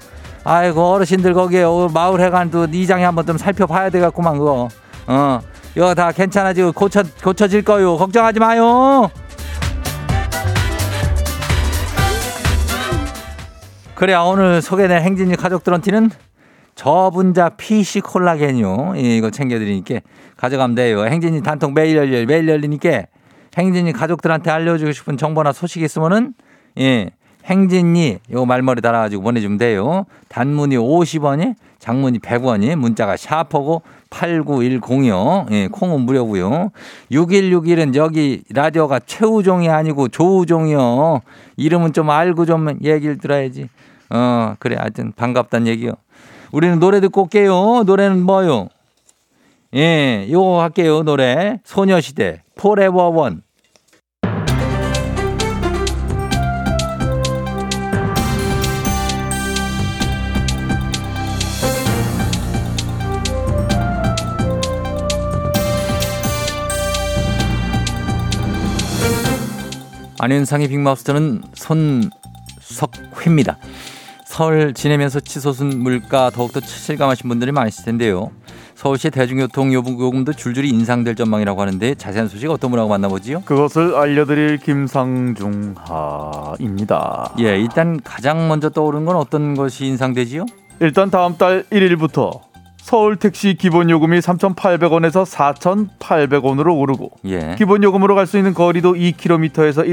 [0.43, 4.69] 아이고 어르신들 거기에 마을 회관도 이장이 한번 좀 살펴봐야 되겠구만 그거.
[5.07, 5.39] 어
[5.75, 7.97] 이거 다 괜찮아지고 고쳐 고쳐질 거요.
[7.97, 9.09] 걱정하지 마요.
[13.99, 16.09] 그래 오늘 소개된 행진이 가족들한테는
[16.73, 18.93] 저분자 PC 콜라겐요.
[18.95, 19.99] 예, 이거 챙겨드리니까
[20.37, 21.03] 가져가면 돼요.
[21.03, 23.07] 행진이 단통 매일 열려 매일 열리니까
[23.57, 26.33] 행진이 가족들한테 알려주고 싶은 정보나 소식 있으면은
[26.79, 27.09] 예,
[27.43, 30.05] 행진이 요 말머리 달아가지고 보내주면 돼요.
[30.29, 33.81] 단문이 50원이, 장문이 100원이, 문자가 샤퍼고
[34.11, 35.51] 8910이요.
[35.51, 36.71] 예, 콩은 무료고요.
[37.11, 41.19] 6161은 여기 라디오가 최우종이 아니고 조우종이요.
[41.57, 43.67] 이름은 좀 알고 좀 얘기를 들어야지.
[44.09, 44.75] 어, 그래.
[44.77, 45.93] 하여튼 반갑단 얘기요.
[46.51, 47.83] 우리는 노래 듣고 올게요.
[47.85, 48.69] 노래는 뭐요?
[49.75, 51.03] 예, 요거 할게요.
[51.03, 51.59] 노래.
[51.63, 52.41] 소녀시대.
[52.55, 53.43] Forever One.
[70.21, 73.57] 안윤상의 빅마우스는 손석회입니다.
[74.39, 78.31] 설 지내면서 치솟은 물가 더욱더 실감하신 분들이 많으실 텐데요.
[78.73, 83.41] 서울시 대중교통 요금도 줄줄이 인상될 전망이라고 하는데 자세한 소식 어떤 분하고 만나보지요?
[83.41, 87.33] 그것을 알려드릴 김상중하입니다.
[87.41, 90.45] 예, 일단 가장 먼저 떠오르는 건 어떤 것이 인상되지요?
[90.79, 92.39] 일단 다음 달 1일부터
[92.77, 95.25] 서울 택시 기본 요금이 3,800원에서
[95.99, 97.55] 4,800원으로 오르고 예.
[97.57, 99.85] 기본 요금으로 갈 수 있는 거리도 2km에서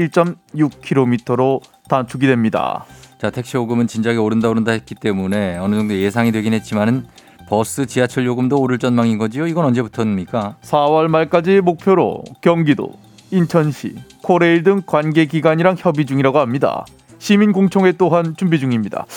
[0.55, 2.85] 1.6km로 단축이 됩니다.
[3.19, 7.07] 자, 택시 요금은 진작에 오른다 오른다 했기 때문에 어느 정도 예상이 되긴 했지만은
[7.49, 9.47] 버스, 지하철 요금도 오를 전망인 거지요.
[9.47, 10.57] 이건 언제부터입니까?
[10.61, 12.93] 4월 말까지 목표로 경기도,
[13.31, 16.85] 인천시, 코레일 등 관계 기관이랑 협의 중이라고 합니다.
[17.17, 19.07] 시민 공청회 또한 준비 중입니다.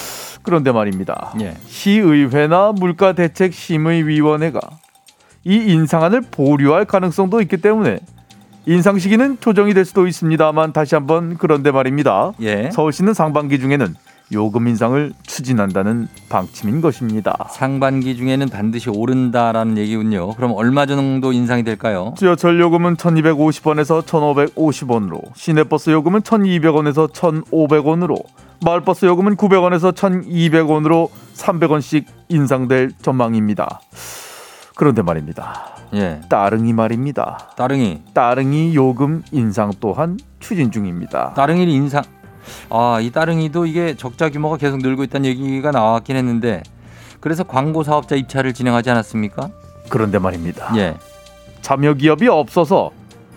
[0.42, 1.34] 그런데 말입니다.
[1.42, 1.54] 예.
[1.66, 4.60] 시의회나 물가대책심의위원회가
[5.44, 7.98] 이 인상안을 보류할 가능성도 있기 때문에
[8.66, 12.32] 인상 시기는 조정이 될 수도 있습니다만 다시 한번 그런데 말입니다.
[12.42, 12.70] 예.
[12.72, 13.94] 서울시는 상반기 중에는
[14.32, 17.48] 요금 인상을 추진한다는 방침인 것입니다.
[17.50, 20.34] 상반기 중에는 반드시 오른다라는 얘기군요.
[20.34, 22.14] 그럼 얼마 정도 인상이 될까요?
[22.16, 28.22] 지하철 요금은 1250원에서 1550원으로, 시내버스 요금은 1200원에서 1500원으로,
[28.64, 33.80] 마을버스 요금은 900원에서 1200원으로 300원씩 인상될 전망입니다.
[34.80, 35.66] 그런데 말입니다.
[35.92, 36.22] 예.
[36.30, 37.50] 따릉이 말입니다.
[37.54, 38.02] 따릉이.
[38.14, 41.34] 따릉이 요금 인상 또한 추진 중입니다.
[41.34, 42.02] 따릉이 인상.
[42.70, 46.62] 아, 이 따릉이도 이게 적자 규모가 계속 늘고 있다는 얘기가 나왔긴 했는데
[47.20, 49.50] 그래서 광고 사업자 입찰을 진행하지 않았습니까?
[49.90, 50.74] 그런데 말입니다.
[50.78, 50.96] 예.
[51.60, 52.90] 참여 기업이 없어서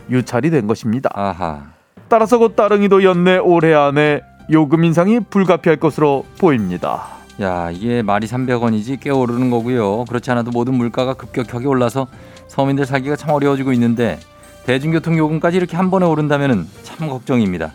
[0.10, 1.10] 유찰이 된 것입니다.
[1.14, 1.74] 아하.
[2.08, 7.04] 따라서 곧 따릉이도 연내 올해 안에 요금 인상이 불가피할 것으로 보입니다.
[7.42, 10.06] 야, 이게 말이 300원이지 꽤 오르는 거고요.
[10.06, 12.08] 그렇지 않아도 모든 물가가 급격하게 올라서
[12.48, 14.20] 서민들 살기가 참 어려워지고 있는데
[14.66, 17.74] 대중교통 요금까지 이렇게 한 번에 오른다면은 참 걱정입니다.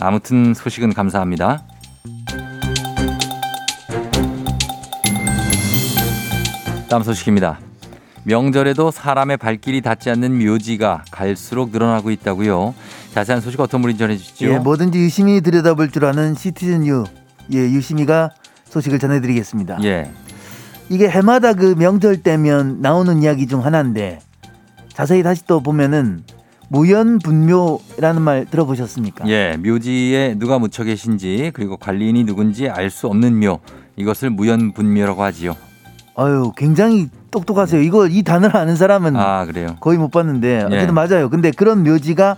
[0.00, 1.62] 아무튼 소식은 감사합니다.
[6.88, 7.58] 다음 소식입니다.
[8.22, 12.74] 명절에도 사람의 발길이 닿지 않는 묘지가 갈수록 늘어나고 있다고요.
[13.12, 14.46] 자세한 소식 어떤 분이 전해주시죠?
[14.46, 17.04] 예, 뭐든지 유심히 들여다볼 줄 아는 시티즌 유,
[17.52, 18.30] 예, 유심히가
[18.74, 19.78] 소식을 전해드리겠습니다.
[19.84, 20.10] 예,
[20.88, 24.18] 이게 해마다 그 명절 때면 나오는 이야기 중 하나인데
[24.92, 26.24] 자세히 다시 또 보면은
[26.70, 29.28] 무연분묘라는 말 들어보셨습니까?
[29.28, 33.60] 예, 묘지에 누가 묻혀 계신지 그리고 관리인이 누군지 알 수 없는 묘
[33.96, 35.56] 이것을 무연분묘라고 하지요.
[36.16, 37.80] 아유, 굉장히 똑똑하세요.
[37.82, 39.76] 이거 이 단어를 아는 사람은 아 그래요.
[39.80, 40.92] 거의 못 봤는데 어쨌든 예.
[40.92, 41.30] 맞아요.
[41.30, 42.36] 근데 그런 묘지가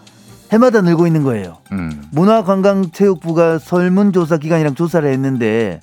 [0.53, 1.59] 해마다 늘고 있는 거예요.
[1.73, 5.81] 음, 문화관광체육부가 설문조사 기관이랑 조사를 했는데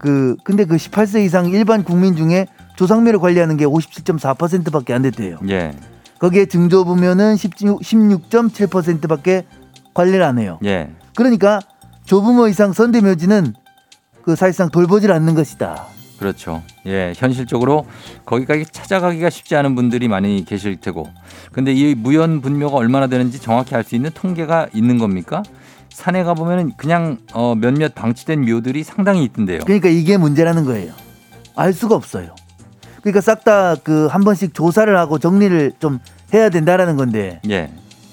[0.00, 5.38] 그 근데 그 18세 이상 일반 국민 중에 조상묘를 관리하는 게 57.4%밖에 안 됐대요.
[5.50, 5.72] 예,
[6.18, 9.44] 거기에 증조부면은 16, 16.7%밖에
[9.92, 10.58] 관리를 안 해요.
[10.64, 11.60] 예, 그러니까
[12.04, 13.54] 조부모 이상 선대묘지는
[14.22, 15.86] 그 사실상 돌보질 않는 것이다.
[16.18, 16.62] 그렇죠.
[16.86, 17.86] 예, 현실적으로
[18.24, 21.08] 거기까지 찾아가기가 쉽지 않은 분들이 많이 계실 테고,
[21.52, 25.42] 근데 이 무연 분묘가 얼마나 되는지 정확히 알 수 있는 통계가 있는 겁니까?
[26.00, 29.60] 산에 가 보면은 그냥 어, 몇몇 방치된 묘들이 상당히 있던데요.
[29.64, 30.92] 그러니까 이게 문제라는 거예요.
[31.54, 32.34] 알 수가 없어요.
[33.02, 35.98] 그러니까 싹 다 그 한 번씩 조사를 하고 정리를 좀
[36.32, 37.40] 해야 된다라는 건데.
[37.50, 37.70] 예,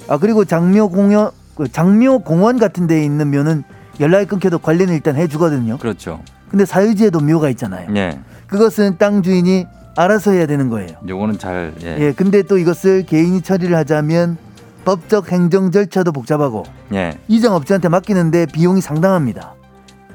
[0.10, 3.64] 아 그리고 장묘 공원 그 장묘 공원 같은 데에 있는 묘는
[4.02, 5.78] 연락이 끊겨도 관리는 일단 해주거든요.
[5.78, 6.22] 그렇죠.
[6.50, 7.88] 근데 사유지에도 묘가 있잖아요.
[7.96, 10.90] 예, 그것은 땅 주인이 알아서 해야 되는 거예요.
[11.08, 14.38] 요거는 잘 예, 예, 근데 또 이것을 개인이 처리를 하자면
[14.88, 17.20] 법적 행정 절차도 복잡하고 예.
[17.28, 19.54] 이정업자한테 맡기는데 비용이 상당합니다.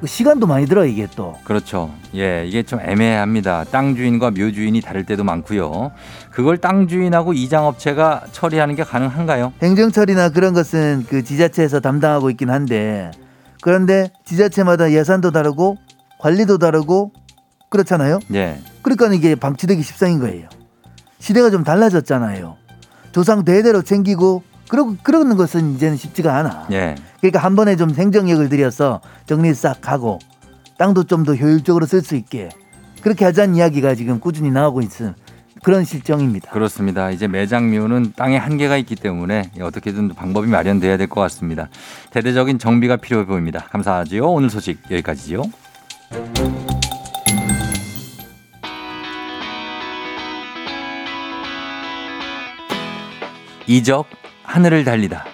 [0.01, 1.35] 그 시간도 많이 들어 이게 또.
[1.43, 1.91] 그렇죠.
[2.15, 3.65] 예, 이게 좀 애매합니다.
[3.65, 5.91] 땅 주인과 묘 주인이 다를 때도 많고요.
[6.31, 9.53] 그걸 땅 주인하고 이장 업체가 처리하는 게 가능한가요?
[9.61, 13.11] 행정 처리나 그런 것은 그 지자체에서 담당하고 있긴 한데
[13.61, 15.77] 그런데 지자체마다 예산도 다르고
[16.17, 17.11] 관리도 다르고
[17.69, 18.17] 그렇잖아요.
[18.33, 20.49] 예, 그러니까 이게 방치되기 십상인 거예요.
[21.19, 22.57] 시대가 좀 달라졌잖아요.
[23.11, 26.67] 조상 대대로 챙기고 그러고 그러는 것은 이제는 쉽지가 않아.
[26.71, 30.19] 예, 그러니까 한 번에 좀 생정력을 들여서 정리 싹 하고
[30.77, 32.49] 땅도 좀 더 효율적으로 쓸 수 있게
[33.01, 35.13] 그렇게 하자는 이야기가 지금 꾸준히 나오고 있는
[35.63, 36.51] 그런 실정입니다.
[36.51, 37.09] 그렇습니다.
[37.11, 41.69] 이제 매장묘는 땅에 한계가 있기 때문에 어떻게든 방법이 마련돼야 될 것 같습니다.
[42.11, 43.59] 대대적인 정비가 필요해 보입니다.
[43.71, 44.25] 감사하지요.
[44.29, 45.43] 오늘 소식 여기까지지요.
[53.67, 54.05] 이적
[54.43, 55.25] 하늘을 달리다.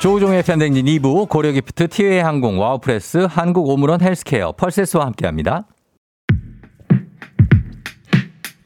[0.00, 5.66] 조우종의 FM대행진 2부 고려기프트 티웨이 항공 와우프레스 한국 오므론 헬스케어 펄세스와 함께합니다.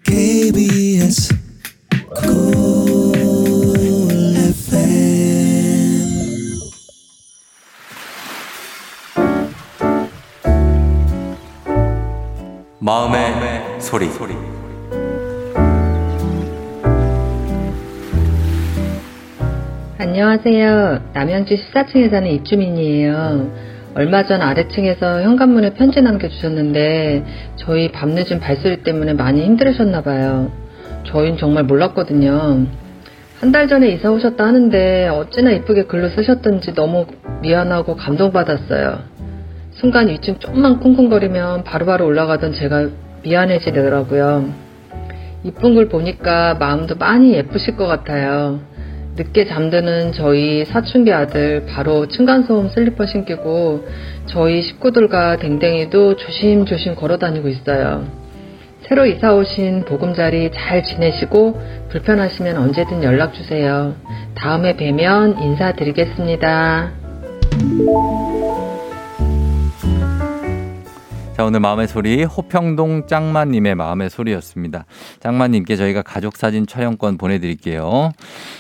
[0.05, 1.34] KBS
[13.95, 14.35] 소리.
[19.99, 21.11] 안녕하세요.
[21.13, 23.53] 남양주 14층에 사는 입주민이에요.
[23.95, 27.25] 얼마 전 아래층에서 현관문에 편지 남겨주셨는데
[27.57, 30.51] 저희 밤늦은 발소리 때문에 많이 힘들으셨나 봐요.
[31.05, 32.67] 저희는 정말 몰랐거든요.
[33.41, 37.07] 한 달 전에 이사 오셨다 하는데 어찌나 이쁘게 글로 쓰셨던지 너무
[37.43, 38.99] 미안하고 감동받았어요.
[39.73, 42.89] 순간 위층 좀만 쿵쿵거리면 바로바로 올라가던 제가
[43.25, 44.53] 미안해지더라고요.
[45.43, 48.61] 이쁜 글 보니까 마음도 많이 예쁘실 것 같아요.
[49.17, 53.87] 늦게 잠드는 저희 사춘기 아들 바로 층간소음 슬리퍼 신기고
[54.27, 58.05] 저희 식구들과 댕댕이도 조심조심 걸어 다니고 있어요.
[58.89, 61.61] 새로 이사 오신 보금자리 잘 지내시고
[61.91, 63.95] 불편하시면 언제든 연락 주세요.
[64.35, 66.91] 다음에 뵈면 인사드리겠습니다.
[71.35, 74.85] 자, 오늘 마음의 소리 호평동 짱마님의 마음의 소리였습니다.
[75.19, 78.13] 짱마님께 저희가 가족 사진 촬영권 보내드릴게요.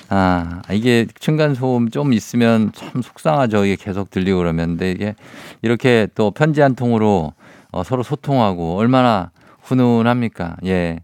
[0.08, 3.64] 아, 이게 층간 소음 좀 있으면 참 속상하죠.
[3.64, 4.70] 이게 계속 들리고 그러면.
[4.70, 5.14] 근데 이게
[5.62, 7.34] 이렇게 또 편지 한 통으로
[7.70, 9.30] 어, 서로 소통하고 얼마나
[9.62, 10.56] 훈훈합니까?
[10.64, 10.98] 예.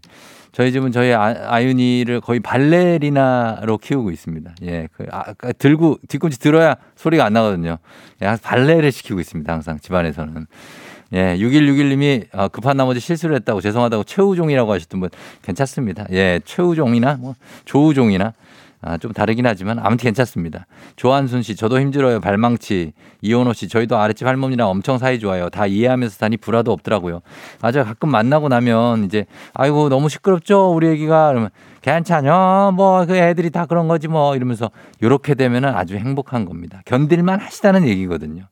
[0.51, 4.55] 저희 집은 저희 아, 아윤이를 거의 발레리나로 키우고 있습니다.
[4.63, 4.89] 예.
[4.91, 7.77] 그, 아, 그 들고, 뒤꿈치 들어야 소리가 안 나거든요.
[8.21, 9.53] 예, 발레를 시키고 있습니다.
[9.53, 10.47] 항상 집안에서는.
[11.13, 15.09] 예, 6161님이 어, 급한 나머지 실수를 했다고 죄송하다고 최우종이라고 하셨던 분
[15.41, 16.05] 괜찮습니다.
[16.11, 18.33] 예, 최우종이나 뭐 조우종이나
[18.83, 20.65] 아, 좀 다르긴 하지만 아무튼 괜찮습니다.
[20.95, 22.19] 조한순 씨, 저도 힘들어요.
[22.19, 22.93] 발망치.
[23.21, 25.49] 이원호 씨, 저희도 아랫집 할머니랑 엄청 사이 좋아요.
[25.49, 27.21] 다 이해하면서 다니 불화도 없더라고요.
[27.61, 27.85] 맞아요.
[27.85, 32.73] 가끔 만나고 나면 이제 아이고 너무 시끄럽죠 우리 애기가 그러면 괜찮요.
[32.75, 34.71] 뭐그 애들이 다 그런 거지 뭐 이러면서
[35.03, 36.81] 요렇게 되면은 아주 행복한 겁니다.
[36.85, 38.45] 견딜만 하시다는 얘기거든요.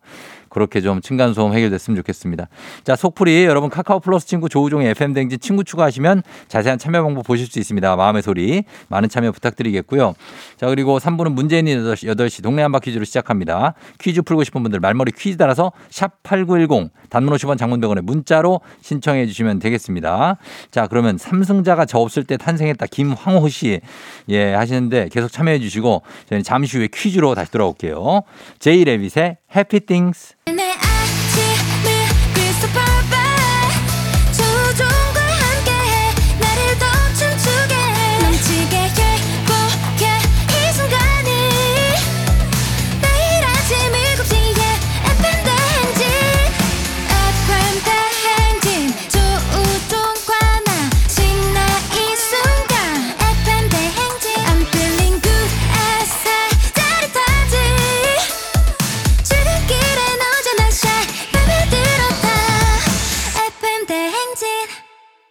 [0.49, 2.47] 그렇게 좀 층간소음 해결됐으면 좋겠습니다.
[2.83, 7.47] 자, 속풀이 여러분 카카오 플러스 친구 조우종의 FM 댕진 친구 추가하시면 자세한 참여 방법 보실
[7.47, 7.95] 수 있습니다.
[7.95, 10.15] 마음의 소리 많은 참여 부탁드리겠고요.
[10.57, 13.73] 자, 그리고 3부는 문재인 8시, 8시 동네 한바 퀴즈로 시작합니다.
[13.99, 20.37] 퀴즈 풀고 싶은 분들 말머리 퀴즈 따라서 샵8910 단문 50원 장문병원에 문자로 신청해 주시면 되겠습니다.
[20.71, 23.81] 자, 그러면 삼승자가 저 없을 때 탄생했다 김황호 씨.
[24.29, 28.21] 예, 하시는데 계속 참여해 주시고 저희는 잠시 후에 퀴즈로 다시 돌아올게요.
[28.59, 30.35] 제이 레빗의 해피 띵스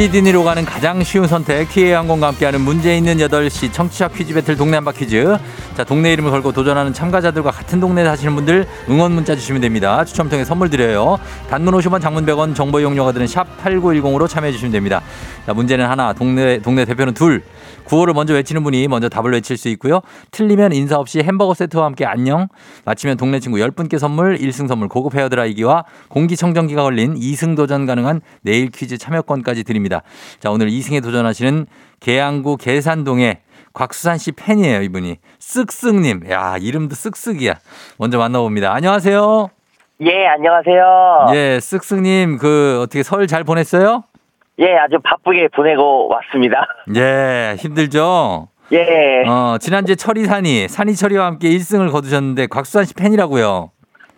[0.00, 4.76] 시드니로 가는 가장 쉬운 선택 TA 항공과 함께하는 문제 있는 8시 청취자 퀴즈 배틀 동네
[4.78, 5.36] 한바 퀴즈.
[5.76, 10.02] 자 동네 이름을 걸고 도전하는 참가자들과 같은 동네에 사시는 분들 응원 문자 주시면 됩니다.
[10.06, 11.18] 추첨 통해 선물 드려요.
[11.50, 15.02] 단문 50원 장문 100원 정보 이용료가 드는 샵 8910으로 참여해 주시면 됩니다.
[15.44, 17.42] 자 문제는 하나 동네 동네 대표는 둘.
[17.84, 20.00] 구호를 먼저 외치는 분이 먼저 답을 외칠 수 있고요.
[20.30, 22.48] 틀리면 인사 없이 햄버거 세트와 함께 안녕.
[22.84, 28.70] 맞히면 동네 친구 10분께 선물 1승 선물 고급 헤어드라이기와 공기청정기가 걸린 2승 도전 가능한 내일
[28.70, 29.89] 퀴즈 참여권까지 드립니다
[30.38, 31.66] 자 오늘 2승에 도전하시는
[32.00, 33.40] 계양구 계산동의
[33.72, 35.16] 곽수산 씨 팬이에요, 이분이.
[35.38, 36.28] 쓱쓱님.
[36.30, 37.56] 야, 이름도 쓱쓱이야.
[37.98, 38.72] 먼저 만나봅니다.
[38.74, 39.48] 안녕하세요.
[40.02, 41.26] 예, 안녕하세요.
[41.34, 44.02] 예, 쓱쓱님, 그, 어떻게 설 잘 보냈어요?
[44.58, 46.66] 예, 아주 바쁘게 보내고 왔습니다.
[46.96, 48.48] 예, 힘들죠?
[48.72, 53.70] 예, 어, 지난주에 철이 산이, 산이 철이와 함께 1승을 거두셨는데, 곽수산 씨 팬이라고요.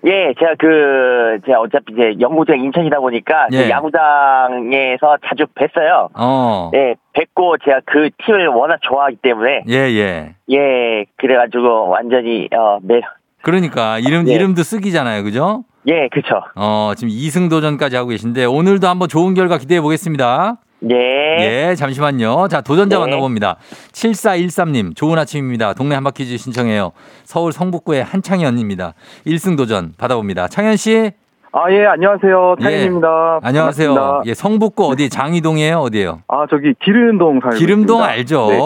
[0.04, 3.70] 예, 제가 그, 제가 어차피 이제 연구장 인천이다 보니까 그 예.
[3.70, 6.08] 야구장에서 자주 뵀어요.
[6.14, 10.34] 어, 예, 뵙고 제가 그 팀을 워낙 좋아하기 때문에 예, 예.
[10.50, 13.00] 예, 그래가지고 완전히 어, 매,
[13.42, 14.34] 그러니까, 이름, 예.
[14.34, 15.24] 이름도 쓱이잖아요.
[15.24, 15.64] 그죠?
[15.88, 16.40] 예, 그쵸.
[16.54, 20.58] 어, 지금 2승 도전까지 하고 계신데, 오늘도 한번 좋은 결과 기대해 보겠습니다.
[20.90, 22.48] 예, 예, 잠시만요.
[22.48, 23.00] 자, 도전자 네.
[23.00, 23.56] 만나봅니다.
[23.92, 25.74] 7413님, 좋은 아침입니다.
[25.74, 26.92] 동네 한바퀴즈 신청해요.
[27.24, 28.94] 서울 성북구의 한창현입니다.
[29.26, 30.48] 1승 도전 받아봅니다.
[30.48, 31.12] 창현 씨,
[31.54, 32.56] 아, 예, 안녕하세요.
[32.60, 32.64] 예.
[32.64, 33.40] 타인입니다.
[33.42, 33.94] 안녕하세요.
[33.94, 34.22] 반갑습니다.
[34.26, 35.76] 예, 성북구 어디 장이동이에요?
[35.78, 36.22] 어디예요?
[36.28, 38.10] 아, 저기 기름동 살고 기름동 있습니다.
[38.10, 38.46] 알죠?
[38.48, 38.58] 네,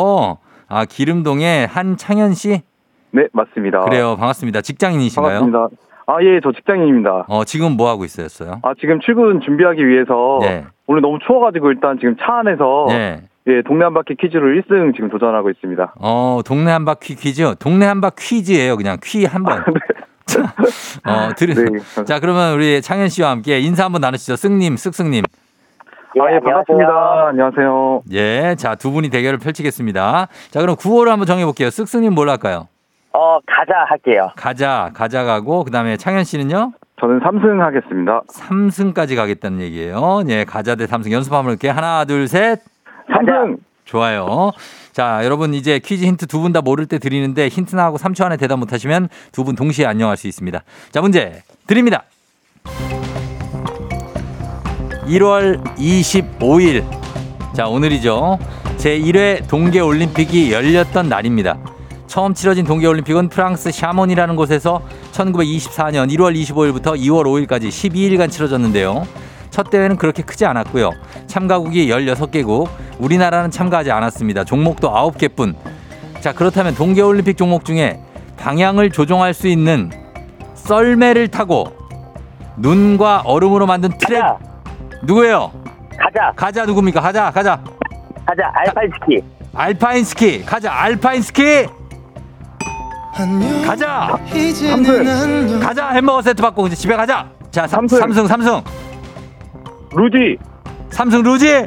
[0.69, 2.63] 아, 기름동의 한창현 씨?
[3.11, 3.81] 네, 맞습니다.
[3.81, 4.17] 그래요.
[4.17, 4.61] 반갑습니다.
[4.63, 5.41] 직장인이신가요?
[5.41, 5.83] 반갑습니다.
[6.07, 7.25] 아, 예, 저 직장인입니다.
[7.29, 8.61] 어, 지금 뭐 하고 있어요?
[8.63, 10.65] 아, 지금 출근 준비하기 위해서 예.
[10.87, 13.21] 오늘 너무 추워가지고 일단 지금 차 안에서 예.
[13.49, 15.95] 예, 동네 한 바퀴 퀴즈를 1승 지금 도전하고 있습니다.
[16.01, 17.55] 어, 동네 한 바퀴 퀴즈.
[17.61, 18.77] 동네 한 바 퀴즈예요.
[18.77, 19.63] 그냥 퀴 한 번.
[20.27, 20.43] 자,
[21.05, 22.05] 어, 들으 네.
[22.05, 24.35] 자, 그러면 우리 창현 씨와 함께 인사 한번 나누시죠.
[24.35, 25.25] 쓱님, 쓱쓱님.
[26.19, 26.41] 아, 예.
[26.41, 27.27] 반갑습니다.
[27.29, 28.03] 안녕하세요.
[28.13, 30.27] 예, 자, 두 분이 대결을 펼치겠습니다.
[30.51, 31.69] 자, 그럼 구호를 한번 정해볼게요.
[31.69, 32.67] 쓱쓱님 뭘 할까요?
[33.13, 34.31] 어, 가자 할게요.
[34.37, 36.73] 가자, 가자 가고, 그 다음에 창현 씨는요?
[37.01, 38.23] 저는 3승 하겠습니다.
[38.29, 40.23] 3승까지 가겠다는 얘기예요.
[40.29, 41.73] 예, 가자 대 3승 연습 한번 할게요.
[41.73, 42.61] 하나, 둘, 셋.
[43.11, 43.59] 3승!
[43.85, 44.51] 좋아요.
[44.93, 48.37] 자, 여러분 이제 퀴즈 힌트 두 분 다 모를 때 드리는데 힌트 나하고 3초 안에
[48.39, 50.63] 대답 못 하시면 두 분 동시에 안녕할 수 있습니다.
[50.91, 52.03] 자, 문제 드립니다.
[55.07, 56.85] 1월 25일.
[57.55, 58.39] 자, 오늘이죠.
[58.79, 61.59] 제1회 동계 올림픽이 열렸던 날입니다.
[62.07, 64.83] 처음 치러진 동계올림픽은 프랑스 샤몬이라는 곳에서
[65.13, 69.07] 1924년 1월 25일부터 2월 5일까지 12일간 치러졌는데요.
[69.51, 70.91] 첫 대회는 그렇게 크지 않았고요.
[71.27, 74.45] 참가국이 16개국, 우리나라는 참가하지 않았습니다.
[74.45, 75.55] 종목도 9개뿐.
[76.21, 78.01] 자, 그렇다면 동계올림픽 종목 중에
[78.39, 79.91] 방향을 조종할 수 있는
[80.55, 81.73] 썰매를 타고
[82.57, 84.39] 눈과 얼음으로 만든 트랙 가자.
[85.03, 85.53] 누구예요?
[85.99, 86.33] 가자.
[86.35, 87.01] 가자 누굽니까?
[87.01, 87.61] 가자 가자
[88.27, 88.51] 가자.
[88.55, 89.23] 알파이스키.
[89.55, 91.67] 알파인 스키 가자 알파인 스키
[93.65, 94.19] 가자.
[94.71, 95.61] 삼승.
[95.61, 95.89] 가자.
[95.91, 97.27] 햄버거 세트 받고 이제 집에 가자.
[97.51, 97.99] 자 삼, 삼승.
[97.99, 98.63] 삼승 삼승
[99.93, 100.37] 루디.
[100.91, 101.65] 삼승 루지.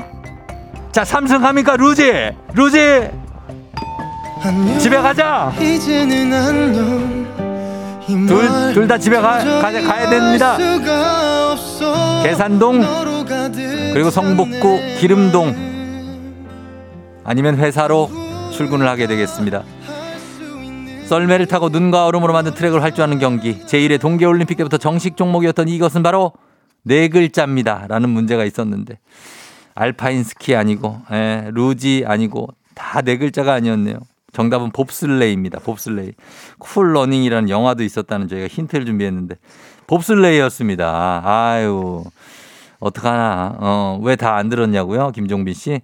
[0.91, 1.75] 자 삼승 합니까?
[1.75, 2.31] 루지.
[2.53, 3.09] 루지.
[4.79, 5.51] 집에 가자.
[8.07, 10.57] 둘 둘 다 집에 가 가자 가야 됩니다.
[12.23, 12.81] 계산동
[13.93, 15.55] 그리고 성북구 기름동.
[17.23, 18.09] 아니면 회사로
[18.51, 19.63] 출근을 하게 되겠습니다.
[21.09, 26.33] 썰매를 타고 눈과 얼음으로 만든 트랙을 활주하는 경기 제1회 동계올림픽 때부터 정식 종목이었던 이것은 바로
[26.83, 27.85] 네 글자입니다.
[27.87, 28.99] 라는 문제가 있었는데
[29.73, 33.97] 알파인 스키 아니고 예, 루지 아니고 다 네 글자가 아니었네요.
[34.33, 35.59] 정답은 봅슬레이입니다.
[35.61, 36.11] 봅슬레이.
[36.59, 39.35] Cool Running이라는 영화도 있었다는 저희가 힌트를 준비했는데
[39.87, 41.21] 봅슬레이였습니다.
[41.25, 42.03] 아유
[42.79, 43.55] 어떡하나.
[43.59, 45.11] 어, 왜 다 안 들었냐고요?
[45.11, 45.81] 김종빈 씨.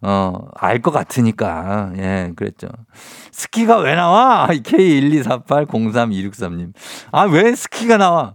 [0.00, 1.92] 어, 알 것 같으니까.
[1.96, 2.68] 예, 그랬죠.
[3.32, 4.46] 스키가 왜 나와?
[4.48, 6.72] K124803263님.
[7.12, 8.34] 아, 왜 스키가 나와?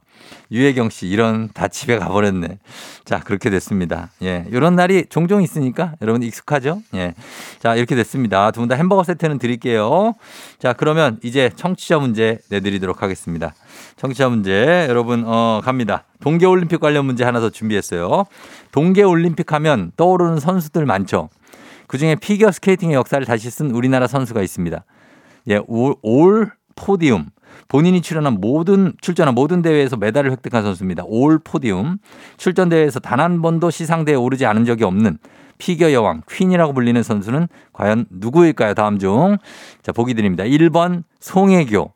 [0.51, 2.59] 유혜경 씨, 이런 다 집에 가버렸네.
[3.05, 4.09] 자, 그렇게 됐습니다.
[4.22, 6.82] 예, 이런 날이 종종 있으니까 여러분 익숙하죠?
[6.93, 7.16] 예.
[7.59, 8.51] 자, 이렇게 됐습니다.
[8.51, 10.14] 두 분 다 햄버거 세트는 드릴게요.
[10.59, 13.53] 자, 그러면 이제 청취자 문제 내드리도록 하겠습니다.
[13.97, 16.03] 청취자 문제 여러분, 어, 갑니다.
[16.22, 18.26] 동계올림픽 관련 문제 하나 더 준비했어요.
[18.72, 21.30] 동계올림픽 하면 떠오르는 선수들 많죠?
[21.94, 24.84] 그 중에 피겨 스케이팅의 역사를 다시 쓴 우리나라 선수가 있습니다.
[25.50, 27.28] 예, 올, 올 포디움.
[27.68, 31.04] 본인이 출연한 모든 출전한 모든 대회에서 메달을 획득한 선수입니다.
[31.06, 32.00] 올 포디움.
[32.38, 35.20] 출전 대회에서 단 한 번도 시상대에 오르지 않은 적이 없는
[35.60, 38.74] 피겨 여왕 퀸이라고 불리는 선수는 과연 누구일까요?
[38.74, 39.38] 다음 중.
[39.84, 40.46] 자, 보기 드립니다.
[40.46, 41.94] 1번 송혜교.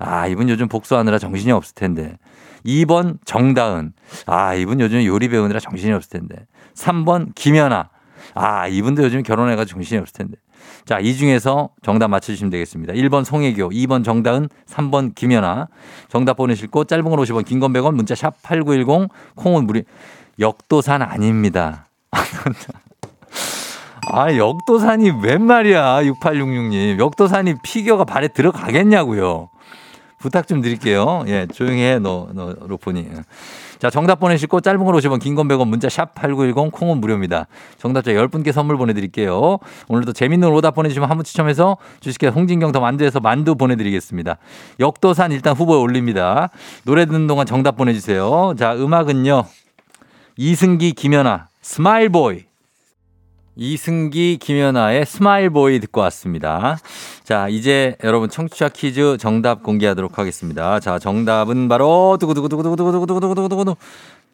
[0.00, 2.18] 아, 이분 요즘 복수하느라 정신이 없을 텐데.
[2.66, 3.94] 2번 정다은.
[4.26, 6.46] 아, 이분 요즘 요리 배우느라 정신이 없을 텐데.
[6.74, 7.88] 3번 김연아.
[8.34, 10.36] 아, 이분도 요즘 결혼해가지고 정신이 없을 텐데.
[10.84, 12.92] 자, 이 중에서 정답 맞춰주시면 되겠습니다.
[12.94, 15.68] 1번 송혜교, 2번 정다은, 3번 김연아.
[16.08, 19.84] 정답 보내실 곳 짧은 걸 50원, 긴 건 100원, 문자 샵 8910, 콩은 무리.
[20.38, 21.86] 역도산 아닙니다.
[24.12, 26.98] 아, 역도산이 웬 말이야, 6866님.
[26.98, 29.50] 역도산이 피겨가 발에 들어가겠냐고요.
[30.18, 31.24] 부탁 좀 드릴게요.
[31.28, 33.08] 예, 조용히 해, 너, 너, 로폰이.
[33.80, 37.46] 자, 정답 보내시고 짧은 걸 50원, 긴 건 100원, 문자 샵 8910, 콩은 무료입니다.
[37.78, 39.58] 정답자 10분께 선물 보내드릴게요.
[39.88, 44.36] 오늘도 재밌는 오답 보내주시면 한 분 추첨해서 주식회사 홍진경 더 만두에서 만두 보내드리겠습니다.
[44.80, 46.50] 역도산 일단 후보에 올립니다.
[46.84, 48.54] 노래 듣는 동안 정답 보내주세요.
[48.58, 49.44] 자, 음악은요.
[50.36, 52.49] 이승기, 김연아, Smile Boy.
[53.62, 56.78] 이승기, 김연아의 Smile Boy 듣고 왔습니다.
[57.24, 60.80] 자, 이제 여러분 청취자 퀴즈 정답 공개하도록 하겠습니다.
[60.80, 63.76] 자, 정답은 바로 두구두구두구두구두구두구두구두구두구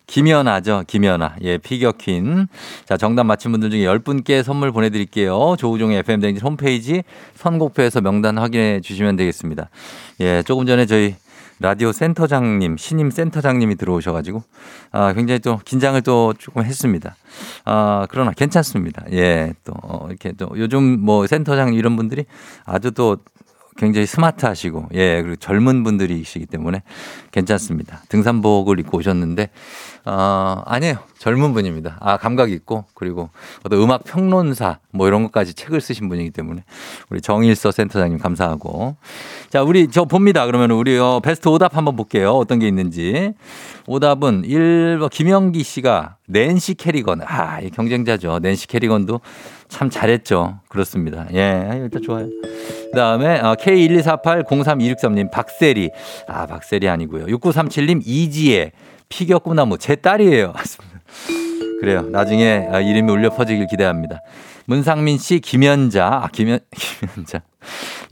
[0.07, 0.85] 김연아죠.
[0.87, 1.39] 김연아.
[1.43, 2.47] 예, 피겨 퀸.
[2.85, 5.57] 자, 정답 맞힌 분들 중에 10분께 선물 보내드릴게요.
[5.59, 7.03] 조우종의 FM댕진 홈페이지
[7.35, 9.71] 선곡표에서 명단 확인해 주시면 되겠습니다.
[10.21, 11.17] 예, 조금 전에 저희
[11.59, 14.43] 라디오 센터장님, 신임 센터장님이 들어오셔가지고,
[14.93, 17.17] 아, 굉장히 또 긴장을 또 조금 했습니다.
[17.65, 19.05] 아, 그러나 괜찮습니다.
[19.13, 22.27] 예, 또, 어, 이렇게 또 요즘 뭐 센터장님 이런 분들이
[22.65, 23.19] 아주 또
[23.77, 26.83] 굉장히 스마트 하시고, 예, 그리고 젊은 분들이시기 때문에
[27.31, 28.03] 괜찮습니다.
[28.09, 29.51] 등산복을 입고 오셨는데,
[30.07, 30.99] 어, 아니에요.
[31.19, 31.97] 젊은 분입니다.
[32.01, 33.31] 아, 감각 있고, 그리고
[33.65, 36.65] 어떤 음악 평론사, 뭐 이런 것까지 책을 쓰신 분이기 때문에,
[37.11, 38.97] 우리 정일서 센터장님 감사하고.
[39.51, 40.47] 자, 우리 저 봅니다.
[40.47, 42.33] 그러면 우리 어, 베스트 오답 한번 볼게요.
[42.33, 43.33] 어떤 게 있는지.
[43.87, 47.23] 오답은 1번 김영기 씨가 낸시 캐리건.
[47.25, 48.39] 아, 이 경쟁자죠.
[48.41, 49.21] 낸시 캐리건도
[49.69, 50.61] 참 잘했죠.
[50.69, 51.27] 그렇습니다.
[51.35, 52.29] 예, 일단 좋아요.
[52.43, 55.91] 그 다음에 K124803263님 박세리.
[56.29, 57.27] 아, 박세리 아니고요.
[57.27, 58.73] 6937님 이지혜.
[59.09, 59.79] 피겨 꿈나무.
[59.79, 60.53] 제 딸이에요.
[61.81, 62.03] 그래요.
[62.03, 64.21] 나중에 아, 이름이 울려 퍼지길 기대합니다.
[64.67, 67.41] 문상민 씨, 김연자, 아, 김연, 김연자.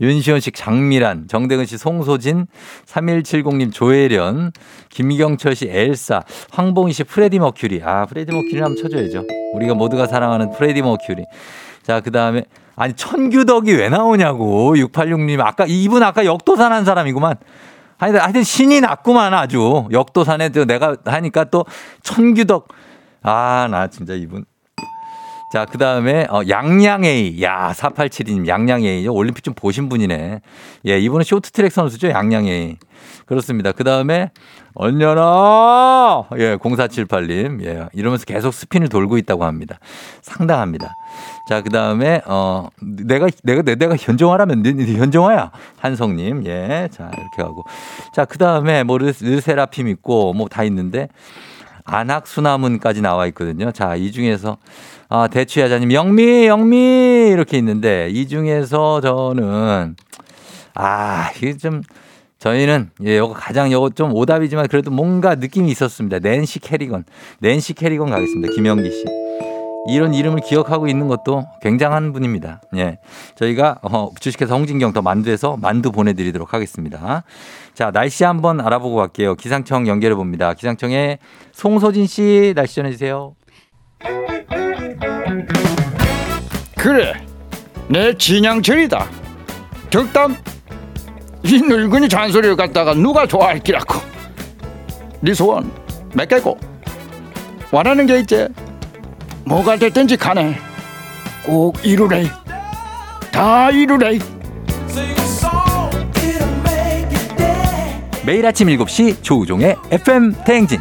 [0.00, 2.46] 윤시원 씨, 장미란, 정대근 씨, 송소진,
[2.86, 4.52] 3170님, 조혜련,
[4.90, 7.80] 김경철 씨, 엘사, 황봉희 씨, 프레디 머큐리.
[7.84, 9.24] 아, 프레디 머큐리 한번 쳐줘야죠.
[9.54, 11.24] 우리가 모두가 사랑하는 프레디 머큐리.
[11.82, 12.44] 자, 그 다음에,
[12.76, 14.74] 아니, 천규덕이 왜 나오냐고.
[14.74, 15.40] 686님.
[15.40, 17.36] 아까, 이분 아까 역도산 한 사람이구만.
[17.98, 19.86] 하여튼, 하여튼 신이 났구만 아주.
[19.92, 21.64] 역도산에 또 내가 하니까 또
[22.02, 22.68] 천규덕.
[23.22, 24.44] 아, 나 진짜 이분.
[25.54, 27.40] 자, 그 다음에, 어, 양양A.
[27.42, 29.06] 야, 4872님, 양양A.
[29.06, 30.40] 올림픽 좀 보신 분이네.
[30.88, 32.76] 예, 이분은 쇼트트랙 선수죠, 양양A.
[33.26, 33.70] 그렇습니다.
[33.70, 34.32] 그 다음에,
[34.74, 36.24] 얼려라!
[36.38, 37.64] 예, 0478님.
[37.64, 39.78] 예, 이러면서 계속 스핀을 돌고 있다고 합니다.
[40.22, 40.96] 상당합니다.
[41.48, 45.52] 자, 그 다음에, 어, 내가, 내가, 내- 내가 현정화라면 네- 네 현정화야.
[45.78, 46.46] 한성님.
[46.46, 47.62] 예, 자, 이렇게 하고.
[48.12, 51.06] 자, 그 다음에 뭐, 르, 르세라핌 있고, 뭐 다 있는데,
[51.86, 53.70] 안학수나문까지 나와 있거든요.
[53.70, 54.56] 자, 이 중에서
[55.16, 59.94] 아, 대추야자님 영미 영미 이렇게 있는데 이 중에서 저는
[60.74, 61.82] 아, 이게 좀
[62.40, 66.18] 저희는 예, 요거 가장 요거 좀 오답이지만 그래도 뭔가 느낌이 있었습니다.
[66.18, 67.04] 낸시 캐리건.
[67.38, 68.52] 낸시 캐리건 가겠습니다.
[68.54, 69.04] 김영기 씨.
[69.86, 72.60] 이런 이름을 기억하고 있는 것도 굉장한 분입니다.
[72.74, 72.98] 예.
[73.36, 77.22] 저희가 어, 주식회사 홍진경 더 만두에서 만두 보내드리도록 하겠습니다.
[77.72, 79.36] 자, 날씨 한번 알아보고 갈게요.
[79.36, 80.54] 기상청 연결해 봅니다.
[80.54, 81.18] 기상청에
[81.52, 83.36] 송소진 씨 날씨 전해주세요.
[86.84, 87.14] 그래
[87.88, 89.08] 내 진양철이다
[89.88, 90.36] 덕담
[91.42, 94.00] 이 늙은이 잔소리를 갖다가 누가 좋아할 기라고
[95.20, 95.72] 네 소원
[96.12, 96.58] 몇 개고
[97.72, 98.48] 원하는 게 있지
[99.46, 100.58] 뭐가 됐든지 간에
[101.46, 102.30] 꼭 이루래
[103.32, 104.16] 다 이루래.
[108.24, 110.78] 매일 아침 7시 조우종의 FM 대행진.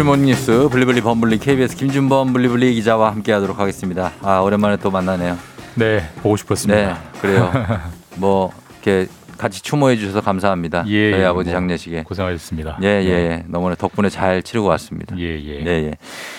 [0.00, 4.12] 간추린 morning뉴스 블리블리 범블리 KBS 김준범 블리블리 기자와 함께하도록 하겠습니다.
[4.22, 5.36] 아 오랜만에 또 만나네요.
[5.74, 6.98] 네, 보고 네, 싶었습니다.
[7.20, 7.52] 그래요.
[8.16, 8.50] 뭐
[8.82, 10.84] 이렇게 같이 추모해 주셔서 감사합니다.
[10.86, 12.04] 예, 저희 예, 아버지 뭐 장례식에.
[12.04, 12.78] 고생하셨습니다.
[12.82, 13.44] 예, 예, 예.
[13.48, 15.16] 너무나 덕분에 잘 치르고 왔습니다.
[15.18, 15.64] 예, 예.
[15.66, 15.92] 예, 예.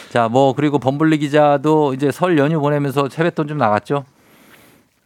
[0.10, 4.06] 자, 뭐 그리고 범블리 기자도 이제 설 연휴 보내면서 세뱃돈 좀 나갔죠?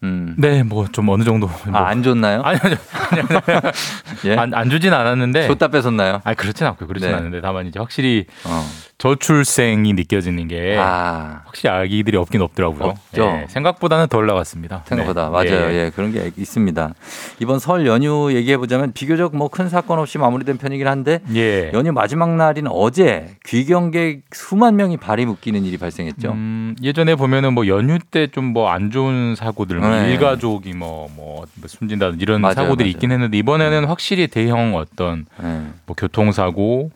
[0.03, 0.35] 음.
[0.37, 1.47] 네, 뭐 좀 어느 정도.
[1.47, 1.55] 뭐.
[1.79, 2.41] 아, 안 줬나요?
[2.43, 2.75] 아니, 아니,
[4.25, 4.35] 예.
[4.35, 5.47] 안, 안 주진 않았는데.
[5.47, 6.21] 줬다 뺏었나요?
[6.23, 6.87] 아, 그렇진 않고요.
[6.87, 7.15] 그렇진 네.
[7.15, 8.63] 않은데 다만 이제 확실히 어.
[8.97, 12.93] 저출생이 느껴지는 게 아, 확실히 아기들이 없긴 없더라고요.
[13.17, 14.83] 예, 생각보다는 덜 나왔습니다.
[14.85, 15.29] 생각보다 네.
[15.31, 15.71] 맞아요.
[15.71, 16.93] 예, 예, 그런 게 있습니다.
[17.41, 21.71] 이번 설 연휴 얘기해 보자면 비교적 뭐 큰 사건 없이 마무리된 편이긴 한데 예.
[21.73, 26.31] 연휴 마지막 날인 어제 귀경객 수만 명이 발이 묶이는 일이 발생했죠.
[26.31, 30.11] 음, 예전에 보면은 뭐 연휴 때 좀 뭐 안 좋은 사고들, 뭐 네.
[30.11, 32.91] 일가족이 뭐, 뭐 숨진다든 이런 맞아요, 사고들이 맞아요.
[32.91, 35.61] 있긴 했는데 이번에는 확실히 대형 어떤 네.
[35.85, 36.89] 뭐 교통사고,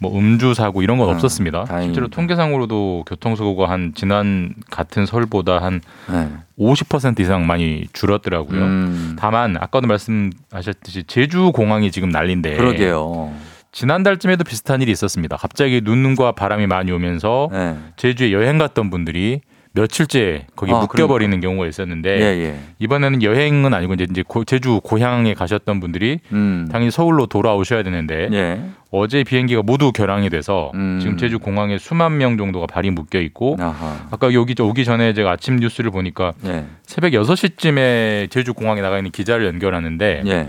[0.00, 1.64] 뭐 음주 사고 이런 건 아, 없었습니다.
[1.64, 1.86] 다행입니다.
[1.86, 5.80] 실제로 통계상으로도 교통사고가 한 지난 같은 설보다 한
[6.10, 6.28] 네.
[6.58, 8.60] 50% 이상 많이 줄었더라고요.
[8.62, 13.32] 음, 다만 아까도 말씀하셨듯이 제주 공항이 지금 난린데 그러게요.
[13.72, 15.36] 지난달쯤에도 비슷한 일이 있었습니다.
[15.36, 17.76] 갑자기 눈과 바람이 많이 오면서 네.
[17.96, 19.40] 제주에 여행 갔던 분들이
[19.78, 22.58] 며칠째 거기 아, 묶여버리는 경우가 있었는데 예, 예.
[22.80, 26.68] 이번에는 여행은 아니고 이제 이제 고- 제주 고향에 가셨던 분들이 음.
[26.72, 28.60] 당연히 서울로 돌아오셔야 되는데 예.
[28.90, 30.98] 어제 비행기가 모두 결항이 돼서 음.
[31.00, 34.06] 지금 제주 공항에 수만 명 정도가 발이 묶여 있고 아하.
[34.10, 36.64] 아까 여기 저 오기 전에 제가 아침 뉴스를 보니까 예.
[36.82, 40.48] 새벽 6시쯤에 제주 공항에 나가 있는 기자를 연결하는데 예.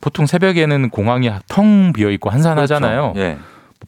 [0.00, 3.12] 보통 새벽에는 공항이 텅 비어 있고 한산하잖아요.
[3.14, 3.38] 그렇죠.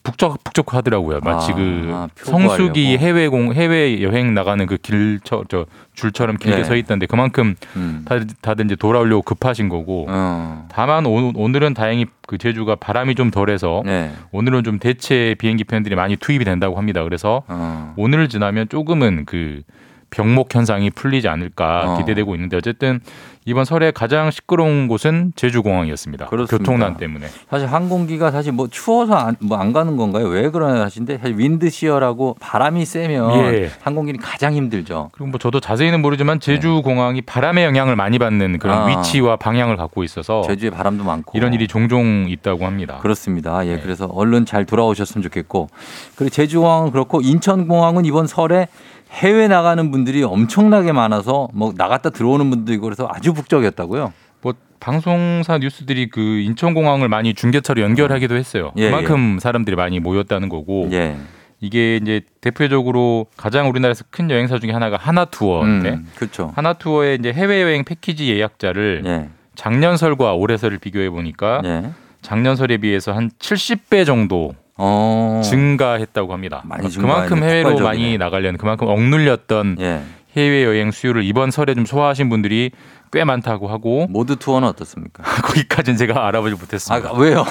[0.08, 0.10] 예.
[0.10, 1.20] 북적 북적하더라고요.
[1.22, 2.56] 마치 아, 그 아, 표구하려고.
[2.56, 6.64] 성수기 해외 공 해외 여행 나가는 그 길처 저 줄처럼 길게 예.
[6.64, 8.02] 서 있던데 그만큼 음.
[8.06, 10.66] 다들, 다들 이제 돌아오려고 급하신 거고 어.
[10.70, 14.12] 다만 오, 오늘은 다행히 그 제주가 바람이 좀 덜해서 네.
[14.32, 17.02] 오늘은 좀 대체 비행기 편들이 많이 투입이 된다고 합니다.
[17.04, 17.94] 그래서 어.
[17.96, 19.62] 오늘을 지나면 조금은 그
[20.10, 21.98] 병목 현상이 풀리지 않을까 어.
[21.98, 23.00] 기대되고 있는데 어쨌든
[23.48, 26.26] 이번 설에 가장 시끄러운 곳은 제주공항이었습니다.
[26.26, 26.58] 그렇습니다.
[26.58, 27.28] 교통난 때문에.
[27.48, 30.26] 사실 항공기가 사실 뭐 추워서 안, 뭐 안 가는 건가요?
[30.26, 33.70] 왜 그러나 하신데 사실 윈드 시어라고 바람이 세면 예.
[33.80, 35.08] 항공기는 가장 힘들죠.
[35.12, 38.94] 그리고 뭐 저도 자세히는 모르지만 제주 공항이 바람의 영향을 많이 받는 그런 네.
[38.94, 38.98] 아.
[38.98, 42.98] 위치와 방향을 갖고 있어서 제주에 바람도 많고 이런 일이 종종 있다고 합니다.
[43.00, 43.66] 그렇습니다.
[43.66, 43.80] 예, 네.
[43.80, 45.68] 그래서 얼른 잘 돌아오셨으면 좋겠고
[46.16, 48.68] 그리고 제주공항은 그렇고 인천공항은 이번 설에
[49.10, 54.12] 해외 나가는 분들이 엄청나게 많아서 뭐 나갔다 들어오는 분도 있고 그래서 아주 북적이었다고요.
[54.40, 58.72] 뭐 방송사 뉴스들이 그 인천공항을 많이 중계차로 연결하기도 했어요.
[58.76, 61.16] 예, 그만큼 사람들이 많이 모였다는 거고 예.
[61.60, 66.52] 이게 이제 대표적으로 가장 우리나라에서 큰 여행사 중에 하나가 하나투어인데 음, 그렇죠.
[66.54, 69.28] 하나투어의 이제 해외 여행 패키지 예약자를 예.
[69.56, 71.90] 작년 설과 올해 설을 비교해 보니까 예.
[72.22, 75.42] 작년 설에 비해서 한 70배 정도 어.
[75.44, 76.62] 증가했다고 합니다.
[76.64, 77.42] 많이 그만큼.
[77.42, 77.84] 해외로 폭발적이네.
[77.84, 80.02] 많이 나가려는 그만큼 억눌렸던 예.
[80.36, 82.70] 해외 여행 수요를 이번 설에 좀 소화하신 분들이
[83.12, 85.22] 꽤 많다고 하고 모두 투어는 어떻습니까?
[85.42, 87.08] 거기까지는 제가 알아보지 못했습니다.
[87.08, 87.44] 아, 왜요?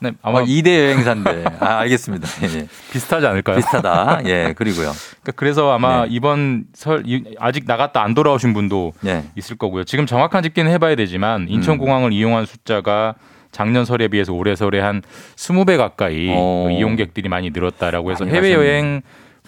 [0.00, 1.44] 네, 아마 아마 2대 여행사인데.
[1.60, 2.28] 아, 알겠습니다.
[2.42, 2.68] 예, 예.
[2.92, 3.56] 비슷하지 않을까요?
[3.56, 4.22] 비슷하다.
[4.26, 4.90] 예, 그리고요.
[4.92, 6.08] 그러니까 그래서 아마 네.
[6.10, 9.24] 이번 설 이- 아직 나갔다 안 돌아오신 분도 예.
[9.36, 9.84] 있을 거고요.
[9.84, 13.14] 지금 정확한 집계는 해봐야 되지만 인천공항을 이용한 숫자가
[13.54, 15.00] 작년 설에 비해서 올해 설에 한
[15.36, 16.68] 20배 가까이 어.
[16.70, 18.52] 이용객들이 많이 늘었다라고 해서 해외.
[18.52, 19.00] 여행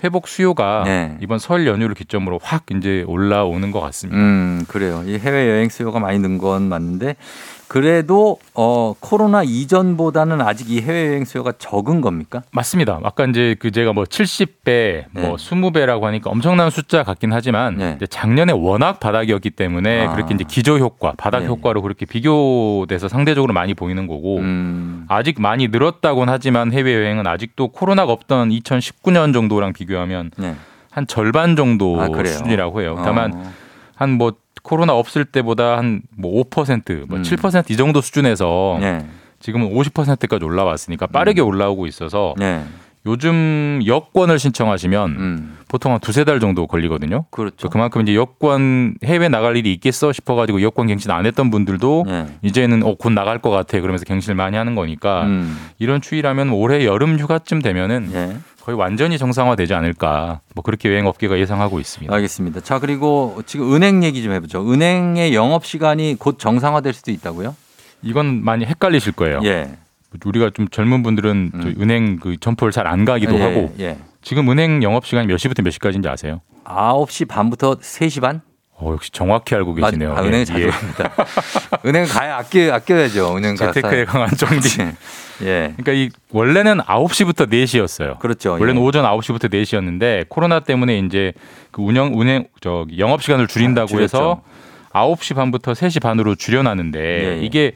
[0.04, 1.16] 회복 수요가 네.
[1.20, 4.20] 이번 설 연휴를 기점으로 확 이제 올라오는 것 같습니다.
[4.20, 5.02] 음, 그래요.
[5.06, 7.16] 이 해외 여행 수요가 많이 는 건 맞는데
[7.68, 12.42] 그래도 어 코로나 이전보다는 아직 이 해외 여행 수요가 적은 겁니까?
[12.52, 13.00] 맞습니다.
[13.02, 15.32] 아까 이제 그 제가 뭐 70배, 뭐 네.
[15.32, 17.98] 20배라고 하니까 엄청난 숫자 같긴 하지만 네.
[18.08, 20.12] 작년에 워낙 바닥이었기 때문에 아.
[20.14, 21.46] 그렇게 이제 기저 효과, 바닥 네.
[21.46, 25.04] 효과로 그렇게 비교돼서 상대적으로 많이 보이는 거고 음.
[25.08, 30.54] 아직 많이 늘었다곤 하지만 해외 여행은 아직도 코로나가 없던 2019년 정도랑 비교 하면 네.
[30.90, 32.08] 한 절반 정도 아?
[32.24, 33.00] 수준이라고 해요.
[33.04, 33.52] 다만 어.
[33.94, 34.32] 한뭐
[34.62, 37.22] 코로나 없을 때보다 한 뭐 5%, 뭐 음.
[37.22, 39.06] 7%이 정도 수준에서 네.
[39.38, 42.64] 지금은 50%까지 올라왔으니까 빠르게 올라오고 있어서 네.
[43.04, 45.56] 요즘 여권을 신청하시면 음.
[45.68, 47.26] 보통 한 두세 달 정도 걸리거든요.
[47.30, 47.68] 그렇죠.
[47.68, 52.26] 그만큼 이제 여권 해외 나갈 일이 있겠어 싶어가지고 여권 갱신 안 했던 분들도 네.
[52.42, 55.56] 이제는 어, 곧 나갈 것 같아 그러면서 갱신을 많이 하는 거니까 음.
[55.78, 58.36] 이런 추이라면 올해 여름 휴가쯤 되면은 예.
[58.66, 62.12] 거의 완전히 정상화되지 않을까 뭐 그렇게 여행 업계가 예상하고 있습니다.
[62.12, 62.60] 알겠습니다.
[62.62, 64.68] 자, 그리고 지금 은행 얘기 좀 해보죠.
[64.68, 67.54] 은행의 영업 시간이 곧 정상화될 수도 있다고요?
[68.02, 69.38] 이건 많이 헷갈리실 거예요.
[69.44, 69.70] 예.
[70.24, 71.60] 우리가 좀 젊은 분들은 음.
[71.62, 73.98] 저 은행 그 점포를 잘 안 가기도 예, 하고 예.
[74.20, 76.40] 지금 은행 영업 시간이 몇 시부터 몇 시까지인지 아세요?
[76.64, 78.40] 9시 반부터 3시 반?
[78.72, 80.12] 어, 역시 정확히 알고 계시네요.
[80.16, 80.70] 아, 은행 자주 예.
[80.70, 81.12] 갑니다.
[81.86, 83.36] 은행 가야 아껴, 아껴야죠.
[83.36, 83.72] 은행 가서.
[83.74, 84.60] 재테크에 강한 정리.
[85.42, 85.74] 예.
[85.76, 88.18] 그러니까 이 원래는 9시부터 4시였어요.
[88.18, 88.52] 그렇죠.
[88.52, 88.84] 원래는 예.
[88.84, 91.32] 오전 9시부터 4시였는데 코로나 때문에 이제
[91.70, 94.00] 그 운영 운행 저 영업 시간을 줄인다고 아.
[94.00, 94.42] 해서
[94.92, 97.42] 9시 반부터 3시 반으로 줄여놨는데 예, 예.
[97.42, 97.72] 이게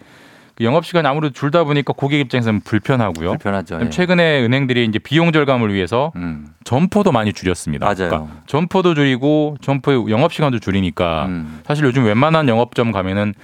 [0.60, 3.30] 그 영업 시간이 아무래도 줄다 보니까 고객 입장에서는 불편하고요.
[3.30, 3.78] 불편하죠.
[3.82, 3.90] 예.
[3.90, 6.48] 최근에 은행들이 이제 비용 절감을 위해서 음.
[6.64, 7.92] 점포도 많이 줄였습니다.
[7.92, 8.30] 그러니까 맞아요.
[8.46, 11.60] 점포도 줄이고 점포의 영업 시간도 줄이니까 음.
[11.66, 13.34] 사실 요즘 웬만한 영업점 가면은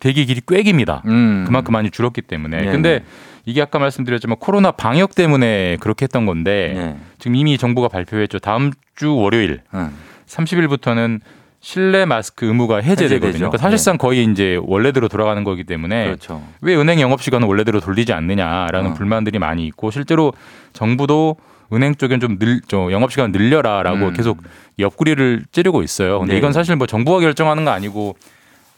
[0.00, 1.02] 대기 길이 꽤 깁니다.
[1.06, 1.44] 음.
[1.46, 2.66] 그만큼 많이 줄었기 때문에.
[2.66, 3.04] 예, 근데 예.
[3.48, 6.96] 이게 아까 말씀드렸지만 코로나 방역 때문에 그렇게 했던 건데 예.
[7.18, 8.40] 지금 이미 정부가 발표했죠.
[8.40, 9.96] 다음 주 월요일 음.
[10.26, 11.20] 30일부터는
[11.58, 13.16] 실내 마스크 의무가 해제되거든요.
[13.16, 13.38] 해제되죠.
[13.38, 16.42] 그러니까 사실상 거의 이제 원래대로 돌아가는 거기 때문에 그렇죠.
[16.60, 18.94] 왜 은행 영업 시간을 원래대로 돌리지 않느냐라는 어.
[18.94, 20.34] 불만들이 많이 있고 실제로
[20.74, 21.36] 정부도
[21.72, 24.12] 은행 쪽엔 좀 늘, 저 영업 시간 늘려라라고 음.
[24.12, 24.42] 계속
[24.78, 26.18] 옆구리를 찌르고 있어요.
[26.18, 26.38] 근데 네.
[26.38, 28.14] 이건 사실 뭐 정부가 결정하는 거 아니고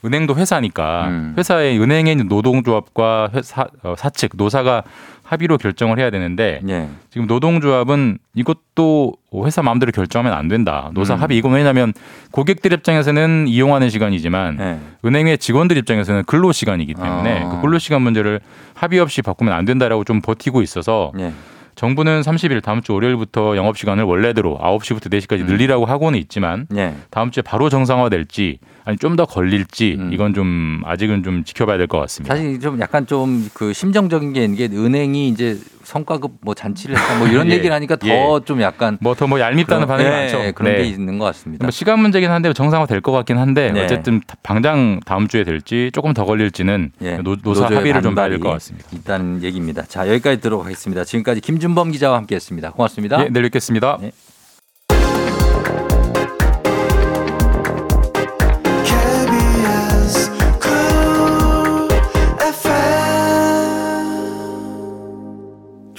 [0.05, 1.35] 은행도 회사니까 음.
[1.37, 4.85] 회사의 은행에 있는 노동조합과 회사 어, 사측 노사가
[5.23, 6.89] 합의로 결정을 해야 되는데 예.
[7.11, 10.91] 지금 노동조합은 이것도 회사 마음대로 결정하면 안 된다.
[10.93, 11.21] 노사 음.
[11.21, 11.93] 합의 이건 왜냐하면
[12.33, 14.79] 고객들 입장에서는 이용하는 시간이지만 예.
[15.07, 17.49] 은행의 직원들 입장에서는 근로 시간이기 때문에 아.
[17.49, 18.41] 그 근로 시간 문제를
[18.75, 21.33] 합의 없이 바꾸면 안 된다라고 좀 버티고 있어서 예.
[21.77, 25.47] 정부는 30일 다음 주 월요일부터 영업 시간을 원래대로 9시부터 4시까지 음.
[25.47, 26.95] 늘리라고 하고는 있지만 예.
[27.11, 30.13] 다음 주에 바로 정상화될지 아니 좀 더 걸릴지 음.
[30.13, 32.35] 이건 좀 아직은 좀 지켜봐야 될 것 같습니다.
[32.35, 37.27] 사실 좀 약간 좀 그 심정적인 게 이게 은행이 이제 성과급 뭐 잔치를 했다 뭐
[37.27, 37.55] 이런 예.
[37.55, 38.41] 얘기를 하니까 더 예.
[38.45, 40.55] 좀 약간 뭐더뭐 얄밉다는 그런- 반응이 예, 많죠.
[40.55, 40.83] 그런 네.
[40.83, 41.65] 게 있는 것 같습니다.
[41.65, 43.85] 뭐 시간 문제긴 한데 정상화 될 것 같긴 한데 네.
[43.85, 47.17] 어쨌든 당장 다음 주에 될지 조금 더 걸릴지는 예.
[47.19, 48.87] 노, 노조의 합의를 좀 봐야 될 것 같습니다.
[48.93, 49.83] 있다는 얘기입니다.
[49.83, 52.71] 자 여기까지 들어가겠습니다 지금까지 김준범 기자와 함께했습니다.
[52.73, 53.25] 고맙습니다.
[53.25, 53.99] 예, 내일 뵙겠습니다.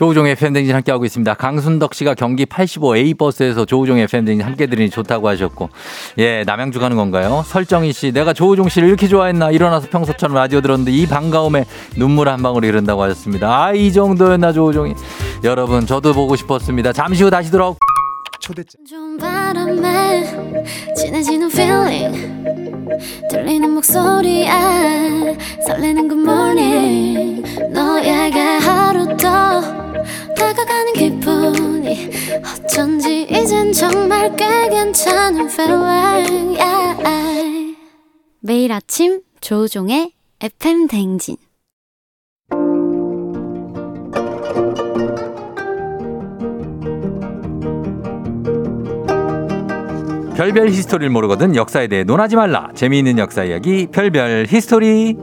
[0.01, 1.35] 조우종의 팬댕진 함께하고 있습니다.
[1.35, 5.69] 강순덕 씨가 경기 85A 버스에서 조우종의 팬댕진 함께 들으니 좋다고 하셨고,
[6.17, 7.43] 예, 남양주 가는 건가요?
[7.45, 9.51] 설정희 씨, 내가 조우종 씨를 이렇게 좋아했나?
[9.51, 11.65] 일어나서 평소처럼 라디오 들었는데 이 반가움에
[11.97, 13.65] 눈물 한 방울 흐른다고 하셨습니다.
[13.65, 14.95] 아, 이 정도였나, 조우종이.
[15.43, 16.93] 여러분, 저도 보고 싶었습니다.
[16.93, 17.71] 잠시 후 다시 돌아
[36.57, 37.75] yeah.
[38.39, 41.37] 매일 아침 조우종의 FM 대행진
[50.41, 52.69] 별별 history를 모르거든 역사에 대해 논하지 말라.
[52.73, 55.15] 재미있는 역사 이야기, 별별 history.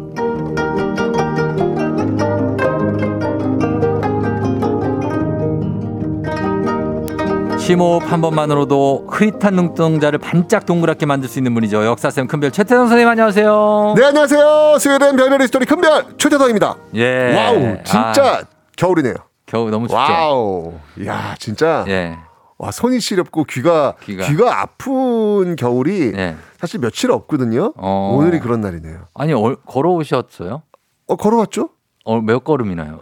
[7.59, 11.85] 심호흡 한 번만으로도 흐릿한 눈동자를 반짝 동그랗게 만들 수 있는 분이죠.
[11.85, 13.95] 역사쌤 큰별 최태성 선생님 안녕하세요.
[13.97, 14.79] 네 안녕하세요.
[14.79, 16.77] 스웨덴 별별 history 큰별 최태성입니다.
[16.95, 17.35] 예.
[17.35, 18.43] 와우 진짜 아,
[18.77, 19.15] 겨울이네요.
[19.47, 19.97] 겨우 너무 춥죠.
[19.99, 20.75] 와우.
[21.05, 22.17] 야 진짜 예.
[22.59, 24.27] 와 손이 시렵고 귀가 귀가.
[24.27, 26.37] 귀가, 아픈 겨울이 예.
[26.59, 27.73] 사실 며칠 없거든요.
[27.77, 28.17] 어.
[28.19, 29.07] 오늘이 그런 날이네요.
[29.15, 30.63] 아니 얼- 걸어오셨어요?
[31.07, 31.71] 어 걸어왔죠?
[32.05, 33.01] 어, 몇 걸음이나요?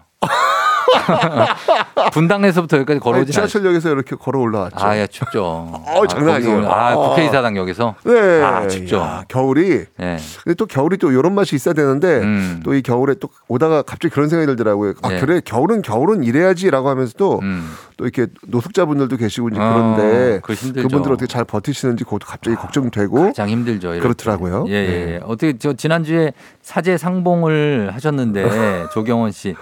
[2.12, 3.49] 분당에서부터 여기까지 아니, 걸어오진 않았어요.
[3.49, 4.76] 지하철역에서 이렇게 걸어 올라왔죠.
[4.78, 5.43] 아, 예, 춥죠.
[5.87, 6.70] 어, 장난 아니에요.
[6.70, 6.97] 아, 아.
[6.97, 7.95] 국회의사당역에서.
[8.05, 8.43] 네.
[8.43, 8.97] 아, 춥죠.
[8.97, 10.16] 야, 겨울이 예.
[10.45, 12.61] 근데 또 겨울이 또 이런 맛이 있어야 되는데 음.
[12.64, 14.95] 또이 겨울에 또 오다가 갑자기 그런 생각이 들더라고요.
[15.03, 15.20] 아 예.
[15.20, 17.72] 그래 겨울은 겨울은 이래야지라고 하면서도 음.
[17.97, 20.89] 또 이렇게 노숙자분들도 계시고 이제 어, 그런데 힘들죠.
[20.89, 23.89] 그분들 어떻게 잘 버티시는지 그것도 갑자기 걱정되고 가장 힘들죠.
[23.95, 24.64] 이럴 그렇더라고요.
[24.64, 24.72] 때.
[24.72, 25.12] 예, 예, 네.
[25.14, 25.20] 예.
[25.24, 29.55] 어떻게 저 지난주에 사제 상봉을 하셨는데 조경원 씨.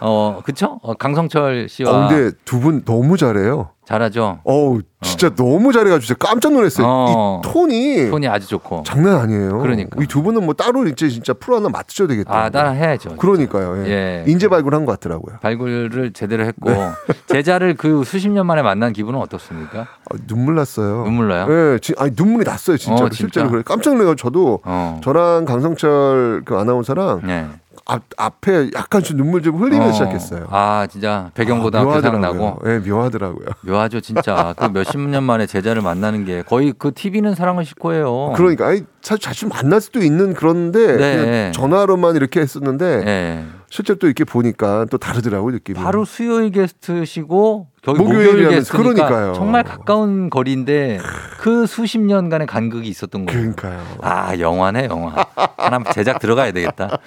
[0.00, 0.69] 어, 그쵸?
[0.82, 3.70] 어, 강성철 씨와 어, 근데 두 분 너무 잘해요.
[3.86, 4.38] 잘하죠.
[4.44, 6.86] 어우 진짜 너무 잘해가지고 진짜 깜짝 놀랐어요.
[6.88, 7.40] 어.
[7.44, 8.84] 이 톤이 톤이 아주 좋고.
[8.86, 9.58] 장난 아니에요.
[9.58, 10.00] 그러니까.
[10.00, 12.32] 이 두 분은 뭐 따로 이제 진짜 프로 하나 맡으셔야 되겠다.
[12.44, 13.16] 아, 따라 해야죠.
[13.16, 13.84] 그러니까요.
[13.86, 13.90] 예.
[13.90, 14.24] 예.
[14.28, 15.38] 인재 발굴한 것 같더라고요.
[15.40, 16.90] 발굴을 제대로 했고 네.
[17.26, 19.80] 제자를 그 수십 년 만에 만난 기분은 어떻습니까?
[19.80, 21.02] 아, 눈물 났어요.
[21.04, 21.46] 눈물 나요?
[21.50, 23.16] 예, 지, 아니 눈물이 났어요 진짜로 어, 진짜?
[23.16, 24.14] 실제로 그래 깜짝 놀라요.
[24.14, 25.00] 저도 어.
[25.02, 27.48] 저랑 강성철 그 아나운서랑 네.
[27.90, 29.92] 앞 앞에 약간 좀 눈물 좀 흘리면서 어.
[29.92, 30.46] 시작했어요.
[30.50, 32.48] 아, 진짜 배경보다 아, 그 생각 묘하더라고요.
[32.50, 32.70] 나고.
[32.70, 33.46] 예, 묘하더라고요.
[33.62, 34.54] 묘하죠, 진짜.
[34.56, 38.34] 그 몇십 년 만에 제자를 만나는 게 거의 그 TV는 사랑을 싣고예요.
[38.36, 41.52] 그러니까 아니 사실 자주 만날 수도 있는 그런데 네.
[41.54, 43.44] 전화로만 이렇게 했었는데 예.
[43.70, 45.78] 실제로 또 이렇게 보니까 또 다르더라고요 느낌이.
[45.78, 49.32] 바로 수요일 게스트시고 목요일이라면서 목요일 게스트니까 그러니까요.
[49.34, 50.98] 정말 가까운 거리인데
[51.38, 53.40] 그 수십 년간의 간극이 있었던 거예요.
[53.54, 53.80] 그러니까요.
[54.02, 55.24] 아 영화네 영화.
[55.56, 56.98] 하나 제작 들어가야 되겠다.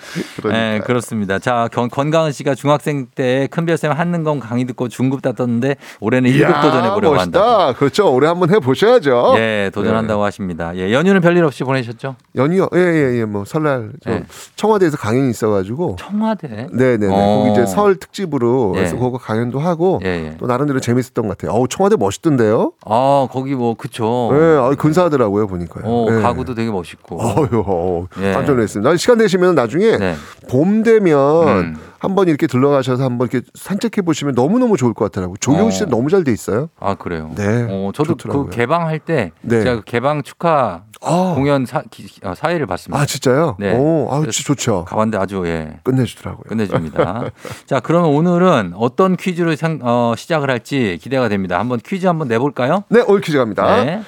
[0.46, 1.38] 네, 그렇습니다.
[1.38, 6.62] 자 권- 권가은 씨가 중학생 때 큰별쌤 한능검 강의 듣고 중급 땄었는데 올해는 일급 이야,
[6.62, 7.18] 도전해 보려고.
[7.20, 7.74] 한다.
[7.74, 8.12] 그렇죠.
[8.12, 9.36] 올해 한번 해보셔야죠.
[9.38, 10.76] 예, 도전한다고 하십니다.
[10.78, 12.16] 예, 연휴는 별일 없이 보내 셨죠?
[12.36, 14.24] 연휴 예예예 뭐 설날 저 예.
[14.56, 16.68] 청와대에서 강연이 있어가지고 청와대.
[16.72, 17.38] 네네네 어.
[17.44, 18.80] 거기 이제 설 특집으로 예.
[18.80, 20.38] 그래서 그거 강연도 하고 예, 예.
[20.38, 21.56] 또 나름대로 재밌었던 것 같아요.
[21.58, 22.74] 어우 청와대 멋있던데요.
[22.86, 24.30] 아 거기 뭐 그쵸.
[24.34, 25.84] 예, 아, 근사하더라고요 보니까요.
[25.86, 26.22] 어, 예.
[26.22, 27.22] 가구도 되게 멋있고.
[27.22, 28.34] 어휴, 예.
[28.34, 28.90] 깜짝 놀랐습니다.
[28.90, 30.16] 나 시간 되시면 나중에 네.
[30.50, 31.76] 봄 되면 음.
[32.00, 35.38] 한번 이렇게 들러가셔서 한번 이렇게 산책해 보시면 너무 너무 좋을 것 같더라고요.
[35.40, 35.88] 조경 시 어.
[35.88, 36.70] 너무 잘 돼 있어요.
[36.80, 37.32] 아 그래요.
[37.36, 38.46] 네, 어, 저도 좋더라고요.
[38.46, 39.60] 그 개방할 때 네.
[39.64, 43.02] 제가 그 개방 축하 아, 공연 사, 기, 어, 사회를 봤습니다.
[43.02, 43.56] 아 진짜요?
[43.60, 43.76] 네.
[43.76, 44.86] 오, 아 진짜 좋죠.
[44.86, 46.44] 가봤는데 아주 예 끝내주더라고요.
[46.48, 47.32] 끝내줍니다.
[47.66, 51.60] 자 그러면 오늘은 어떤 퀴즈로 생- 어, 시작을 할지 기대가 됩니다.
[51.60, 52.84] 한번 퀴즈 한번 내볼까요?
[52.90, 53.84] 네, 올 퀴즈 갑니다.
[53.84, 54.02] 네.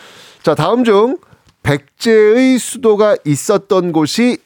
[0.44, 1.18] 자, 다음 중
[1.64, 4.38] 백제의 수도가 있었던 곳이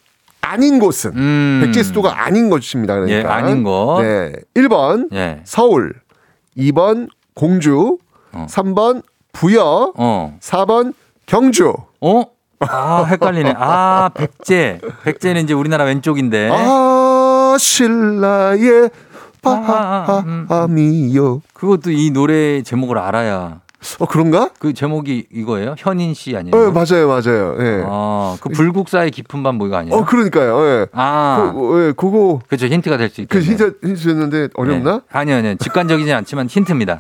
[0.41, 1.62] 아닌 곳은 음.
[1.64, 2.95] 백제 수도가 아닌 곳입니다.
[2.95, 3.18] 그러니까.
[3.20, 4.02] 예, 아닌 곳.
[4.02, 4.32] 네.
[4.56, 5.41] 1번 예.
[5.43, 5.93] 서울,
[6.58, 7.97] 2번 공주,
[8.32, 8.47] 어.
[8.50, 10.38] 3번 부여, 어.
[10.39, 10.93] 4번
[11.26, 11.74] 경주.
[12.02, 12.24] 어?
[12.60, 13.53] 아 헷갈리네.
[13.57, 14.80] 아 백제.
[15.03, 16.49] 백제는 이제 우리나라 왼쪽인데.
[16.51, 18.89] 아, 신라의
[19.43, 20.45] 아, 음.
[20.47, 21.41] 밤이요.
[21.53, 23.62] 그것도 이 노래 제목을 알아야.
[24.00, 24.50] 어, 그런가?
[24.60, 25.76] 그 제목이 이거예요?
[25.78, 26.54] 현인 씨 아니에요?
[26.56, 27.56] 어, 맞아요, 맞아요.
[27.60, 27.84] 예.
[27.86, 29.96] 아, 그 불국사의 깊은 밤 뭐가 아니에요?
[29.96, 30.66] 어, 그러니까요.
[30.66, 30.88] 예.
[30.92, 32.68] 아, 그, 예, 그거 그렇죠.
[32.68, 33.52] 힌트가 될수그 있겠네요.
[33.52, 34.92] 힌트 힌트 줬는데 어렵나?
[34.92, 35.02] 네.
[35.12, 35.56] 아니요, 아니요.
[35.56, 36.98] 직관적이진 않지만 힌트입니다.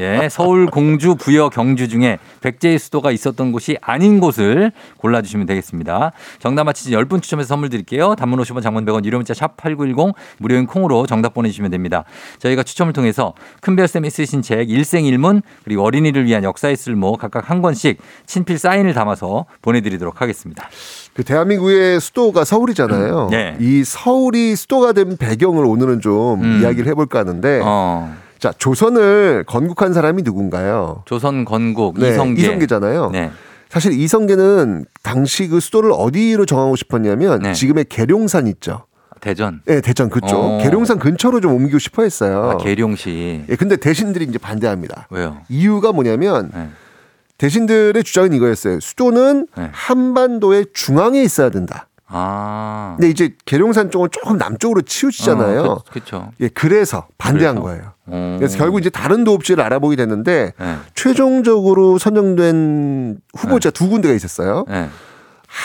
[0.00, 6.12] 예, 서울, 공주, 부여, 경주 중에 백제의 수도가 있었던 곳이 아닌 곳을 골라주시면 되겠습니다.
[6.40, 8.14] 정답 맞히신 10분 추첨해서 선물 드릴게요.
[8.16, 12.04] 단문 50원, 장문 100원, 유료 문자 샵 8910 무료인 콩으로 정답 보내주시면 됩니다.
[12.38, 17.98] 저희가 추첨을 통해서 큰별쌤이 쓰신 책 일생일문 그리고 어린이를 위한 역사의 쓸모 각각 한 권씩
[18.26, 20.68] 친필 사인을 담아서 보내드리도록 하겠습니다.
[21.14, 23.28] 그 대한민국의 수도가 서울이잖아요.
[23.30, 23.56] 네.
[23.60, 26.60] 이 서울이 수도가 된 배경을 오늘은 좀 음.
[26.62, 31.02] 이야기를 해볼까 하는데, 어, 자 조선을 건국한 사람이 누군가요?
[31.06, 32.42] 조선 건국 네, 이성계.
[32.42, 33.10] 이성계잖아요.
[33.10, 33.30] 네.
[33.68, 37.52] 사실 이성계는 당시 그 수도를 어디로 정하고 싶었냐면 네.
[37.52, 38.84] 지금의 계룡산 있죠.
[39.20, 39.60] 대전.
[39.64, 40.36] 네, 대전 그쪽.
[40.36, 40.58] 어.
[40.62, 42.50] 계룡산 근처로 좀 옮기고 싶어 했어요.
[42.50, 43.44] 아, 계룡시.
[43.48, 45.06] 예, 근데 대신들이 이제 반대합니다.
[45.10, 45.38] 왜요?
[45.48, 46.68] 이유가 뭐냐면 네.
[47.38, 48.80] 대신들의 주장은 이거였어요.
[48.80, 49.68] 수도는 네.
[49.72, 51.86] 한반도의 중앙에 있어야 된다.
[52.10, 52.94] 아.
[52.96, 55.62] 근데 이제 계룡산 쪽은 조금 남쪽으로 치우치잖아요.
[55.62, 56.30] 어, 그, 그쵸.
[56.40, 57.68] 예, 그래서 반대한 그래서?
[57.68, 57.92] 거예요.
[58.06, 58.36] 어.
[58.38, 60.76] 그래서 결국 이제 다른 도읍지를 알아보게 됐는데 네.
[60.94, 64.64] 최종적으로 선정된 후보자 두 군데가 있었어요.
[64.68, 64.88] 네.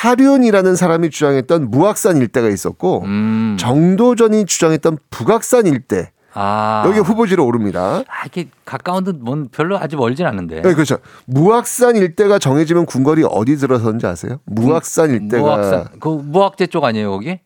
[0.01, 3.55] 하륜이라는 사람이 주장했던 무악산 일대가 있었고 음.
[3.59, 6.83] 정도전이 주장했던 북악산 일대 아.
[6.87, 8.01] 여기 후보지로 오릅니다.
[8.07, 10.63] 아, 이게 가까운 듯뭔 별로 아주 멀진 않은데.
[10.63, 10.97] 네, 그렇죠.
[11.25, 14.39] 무악산 일대가 정해지면 궁궐이 어디 들어서는지 아세요?
[14.45, 15.87] 무악산 일대가 무학산.
[15.99, 17.39] 그 무학제 쪽 아니에요, 거기?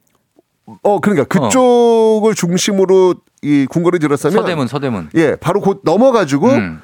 [0.84, 5.10] 어 그러니까 그쪽을 중심으로 이 궁궐이 들어서면 서대문, 서대문.
[5.16, 6.82] 예 바로 곧 넘어가지고 음.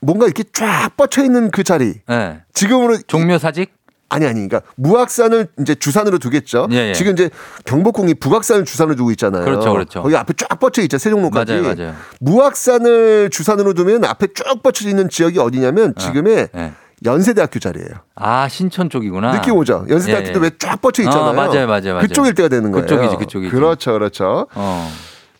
[0.00, 1.94] 뭔가 이렇게 쫙 뻗쳐 있는 그 자리.
[2.10, 2.42] 예.
[2.54, 3.75] 지금으로 종묘 사직?
[4.08, 6.68] 아니 아니 그러니까 무악산을 이제 주산으로 두겠죠.
[6.70, 6.92] 예, 예.
[6.92, 7.28] 지금 이제
[7.64, 9.44] 경복궁이 북악산을 주산으로 두고 있잖아요.
[9.44, 10.02] 그렇죠, 그렇죠.
[10.02, 10.98] 거기 앞에 쫙 뻗쳐 있죠.
[10.98, 11.52] 세종로까지.
[11.60, 11.94] 맞아요, 맞아요.
[12.20, 16.72] 무악산을 주산으로 두면 앞에 쭉 뻗쳐 있는 지역이 어디냐면 지금의 예.
[17.04, 17.90] 연세대학교 자리예요.
[18.14, 19.32] 아 신촌 쪽이구나.
[19.32, 19.84] 느낌 오죠?
[19.88, 20.44] 연세대학교도 예, 예.
[20.44, 21.30] 왜쫙 뻗쳐 있잖아요.
[21.30, 21.98] 어, 맞아요, 맞아요, 맞아요.
[22.00, 22.86] 그쪽 일대가 되는 거예요.
[22.86, 23.50] 그쪽이지, 그쪽이지.
[23.50, 24.46] 그렇죠, 그렇죠.
[24.54, 24.90] 어.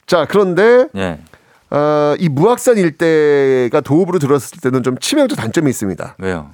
[0.07, 1.19] 자, 그런데 예.
[1.71, 6.17] 어, 이 무악산 일대가 도읍으로 들었을 때는 좀 치명적 단점이 있습니다.
[6.19, 6.51] 왜요?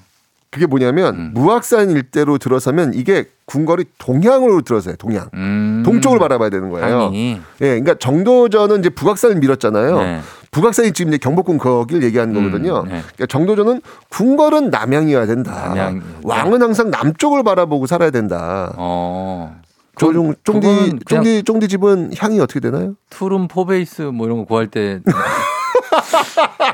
[0.53, 1.31] 그게 뭐냐면 음.
[1.33, 4.97] 무악산 일대로 들어서면 이게 궁궐이 동향으로 들어서요.
[4.97, 5.31] 동향.
[5.33, 5.83] 음.
[5.85, 7.05] 동쪽을 바라봐야 되는 거예요.
[7.05, 7.41] 향이.
[7.63, 9.99] 예, 그러니까 정도전은 이제 북악산을 밀었잖아요.
[9.99, 10.21] 네.
[10.51, 12.83] 북악산이 지금 이제 경복궁 거길 얘기하는 음, 거거든요.
[12.83, 12.91] 네.
[13.01, 13.81] 그러니까 정도전은
[14.11, 15.69] 궁궐은 남향이어야 된다.
[15.69, 16.03] 남향.
[16.23, 18.75] 왕은 항상 남쪽을 바라보고 살아야 된다.
[18.77, 19.59] 어.
[19.97, 22.95] 쫑디 쫑디 쫑디 집은 향이 어떻게 되나요?
[23.09, 25.01] two room four bay 뭐 이런 거 구할 때.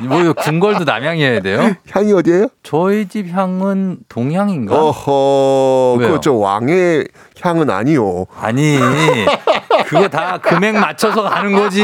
[0.03, 1.74] 뭐 궁궐도 남향이어야 돼요?
[1.90, 2.49] 향이 어디예요?
[2.62, 4.74] 저희 집 향은 동향인가?
[4.74, 5.99] 어허?
[5.99, 6.38] 그렇죠.
[6.38, 7.09] 왕의
[7.40, 8.26] 향은 아니요.
[8.40, 8.78] 아니
[9.86, 11.82] 그거 다 금액 맞춰서 가는 거지.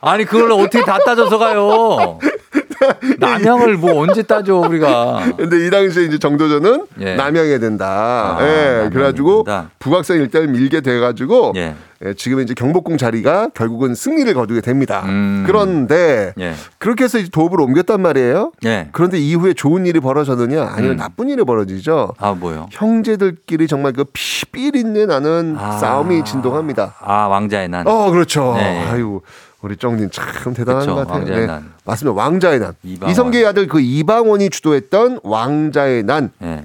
[0.00, 2.18] 아니 그걸 어떻게 다 따져서 가요?
[3.18, 5.32] 남향을 뭐 언제 따져 우리가?
[5.36, 7.14] 근데 이 당시에 이제 정도전은 예.
[7.14, 8.36] 남향해야 된다.
[8.38, 9.70] 아, 예, 그래가지고 된다.
[9.78, 11.74] 북악산 일대를 밀게 돼가지고 예.
[12.04, 15.02] 예, 지금 이제 경복궁 자리가 결국은 승리를 거두게 됩니다.
[15.06, 15.44] 음.
[15.46, 16.54] 그런데 예.
[16.78, 18.52] 그렇게 해서 이제 도읍을 옮겼단 말이에요.
[18.64, 18.88] 예.
[18.92, 20.96] 그런데 이후에 좋은 일이 벌어졌느냐 아니면 음.
[20.96, 22.12] 나쁜 일이 벌어지죠.
[22.18, 22.68] 아 뭐요?
[22.70, 25.72] 형제들끼리 정말 그 피비린내 나는 아.
[25.72, 26.96] 싸움이 진동합니다.
[27.00, 27.86] 아 왕자의 난.
[27.86, 28.54] 어, 그렇죠.
[28.56, 28.84] 네.
[28.88, 29.20] 아유,
[29.62, 31.24] 우리 쫑님 참 대단한 그쵸, 것 같아요.
[31.24, 31.30] 네.
[31.30, 31.72] 왕자의 난.
[31.84, 32.20] 맞습니다.
[32.20, 32.74] 왕자의 난.
[32.82, 33.10] 이방원.
[33.10, 36.30] 이성계의 아들 그 이방원이 주도했던 왕자의 난.
[36.42, 36.64] 예.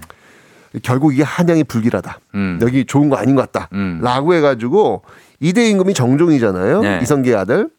[0.84, 2.20] 결국 이게 한양이 불길하다.
[2.36, 2.60] 음.
[2.62, 3.70] 여기 좋은 거 아닌 것 같다.
[3.74, 4.00] 음.
[4.02, 5.04] 라고 해가지고
[5.40, 6.82] 이대 임금이 정종이잖아요.
[6.82, 7.00] 네.
[7.02, 7.70] 이성계의 아들.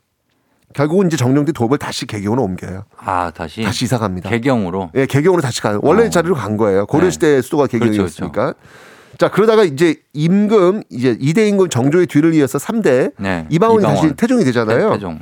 [0.75, 2.85] 결국은 이제 정종 때 도읍을 다시 개경으로 옮겨요.
[2.97, 3.63] 아 다시.
[3.63, 4.31] 다시 이사 갑니다.
[4.31, 4.91] 개경으로.
[4.95, 5.81] 예, 개경으로 다시 가요.
[5.83, 6.11] 원래 어.
[6.11, 6.87] 자리로 간 거예요.
[6.87, 8.33] 고려시대 수도가 개경이었으니까.
[8.55, 8.59] 그렇죠,
[9.19, 13.47] 자, 그러다가 이제 임금, 이제 이대 임금 정조의 뒤를 이어서 삼대 네.
[13.51, 14.17] 이방원이 다시 이방원.
[14.17, 14.89] 태종이 되잖아요.
[14.89, 15.19] 태- 태종.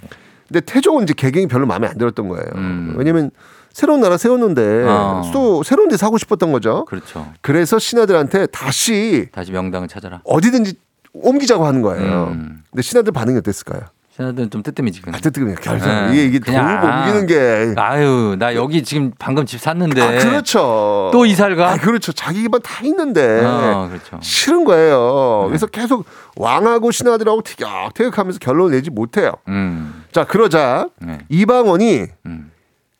[0.46, 2.46] 근데 태종은 이제 개경이 별로 마음에 안 들었던 거예요.
[2.54, 2.94] 음.
[2.96, 3.30] 왜냐면
[3.72, 5.30] 새로운 나라 세웠는데 어.
[5.32, 6.84] 또 새로운 데 사고 싶었던 거죠.
[6.86, 7.32] 그렇죠.
[7.40, 10.20] 그래서 신하들한테 다시 다시 명당을 찾아라.
[10.24, 10.74] 어디든지
[11.12, 12.28] 옮기자고 하는 거예요.
[12.32, 12.62] 음.
[12.70, 13.82] 근데 신하들 반응이 어땠을까요?
[14.14, 15.00] 신하들은 좀 뜨뜻미지.
[15.06, 15.54] 아, 뜨뜻해요.
[15.62, 16.06] 결정.
[16.06, 16.12] 네.
[16.12, 17.74] 이게 이게 그냥 옮기는 게.
[17.80, 20.02] 아유 나 여기 지금 방금 집 샀는데.
[20.02, 21.10] 아, 그렇죠.
[21.12, 21.70] 또 이사를 가?
[21.70, 22.12] 아, 그렇죠.
[22.12, 23.42] 자기 집안 다 있는데.
[23.44, 24.18] 어, 그렇죠.
[24.20, 25.44] 싫은 거예요.
[25.48, 26.04] 그래서 계속
[26.36, 29.32] 왕하고 신하들하고 티격태격하면서 결론을 내지 못해요.
[29.48, 30.04] 음.
[30.12, 31.20] 자, 그러자 네.
[31.28, 32.50] 이방원이 음.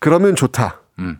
[0.00, 0.80] 그러면 좋다.
[0.98, 1.18] 음.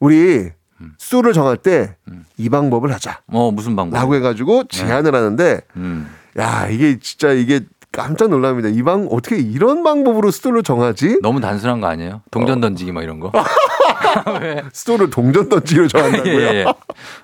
[0.00, 0.50] 우리
[0.98, 2.24] 수를 정할 때이 음.
[2.50, 3.20] 방법을 하자.
[3.28, 3.96] 어 무슨 방법?
[3.96, 6.08] 라고 해가지고 제안을 하는데 음.
[6.38, 7.60] 야 이게 진짜 이게
[7.92, 8.68] 깜짝 놀랍니다.
[8.68, 11.20] 이 방 어떻게 이런 방법으로 수도를 정하지?
[11.22, 12.14] 너무 단순한 거 아니에요?
[12.16, 12.22] 어.
[12.30, 13.32] 동전 던지기 막 이런 거.
[14.42, 14.62] 왜?
[14.72, 16.34] 수도를 동전 던지기로 정한다고요?
[16.42, 16.64] 예, 예.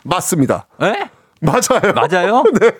[0.04, 0.66] 맞습니다.
[0.80, 1.10] 에?
[1.40, 1.92] 맞아요.
[1.94, 2.44] 맞아요?
[2.58, 2.72] 네.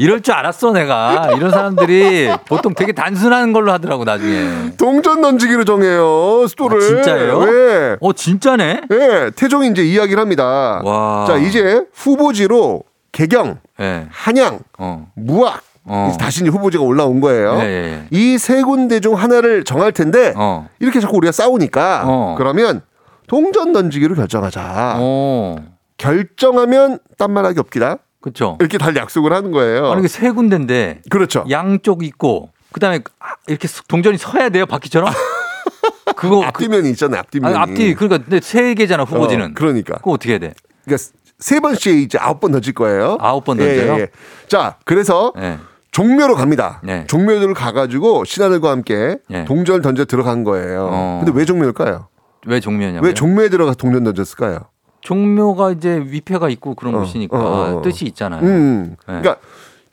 [0.00, 1.32] 이럴 줄 알았어 내가.
[1.36, 4.72] 이런 사람들이 보통 되게 단순한 걸로 하더라고 나중에.
[4.78, 6.46] 동전 던지기로 정해요.
[6.46, 6.78] 수도를.
[6.78, 7.44] 아, 진짜예요?
[7.44, 7.96] 네.
[8.00, 8.80] 어 진짜네?
[8.88, 9.30] 네.
[9.36, 10.80] 태종이 이제 이야기를 합니다.
[10.82, 11.26] 와.
[11.28, 12.82] 자 이제 후보지로
[13.12, 14.06] 개경, 예.
[14.10, 15.06] 한양, 어.
[15.16, 16.10] 무악 어.
[16.18, 17.58] 다시 이제 후보지가 올라온 거예요.
[17.60, 18.06] 예, 예.
[18.10, 20.66] 이세 군데 중 하나를 정할 텐데 어.
[20.78, 22.34] 이렇게 자꾸 우리가 싸우니까 어.
[22.38, 22.80] 그러면
[23.26, 24.94] 동전 던지기로 결정하자.
[24.98, 25.56] 어.
[25.98, 27.98] 결정하면 딴 말하기 없기다.
[28.20, 28.56] 그렇죠.
[28.60, 29.90] 이렇게 달 약속을 하는 거예요.
[29.90, 31.44] 아니 이게 세 군데인데 그렇죠.
[31.50, 35.12] 양쪽 있고 그다음에 아, 이렇게 동전이 서야 돼요 바퀴처럼.
[36.16, 37.20] 그거 그, 앞뒤면이 있잖아요.
[37.20, 37.54] 앞뒤면이.
[37.54, 39.46] 아니, 앞뒤 그러니까 근데 세 개잖아 후보지는.
[39.46, 39.94] 어, 그러니까.
[39.96, 40.54] 그거 어떻게 해야 돼?
[40.84, 41.02] 그러니까
[41.38, 43.16] 세 번씩 이제 아홉 번 던질 거예요.
[43.20, 43.94] 아홉 번 예, 던져요?
[43.94, 44.08] 예, 예.
[44.48, 45.58] 자, 그래서 예.
[45.92, 46.80] 종묘로 갑니다.
[46.84, 47.04] 네.
[47.06, 49.44] 종묘를 가가지고 신하들과 함께 예.
[49.46, 50.88] 동전을 던져 들어간 거예요.
[50.92, 51.22] 어.
[51.24, 52.08] 근데 왜 종묘일까요?
[52.46, 54.60] 왜 종묘냐면 왜 종묘에 들어가 동전 던졌을까요?
[55.00, 57.82] 종묘가 이제 위패가 있고 그런 어, 곳이니까 어, 어, 어.
[57.82, 58.42] 뜻이 있잖아요.
[58.42, 58.90] 음.
[58.90, 59.20] 네.
[59.20, 59.36] 그러니까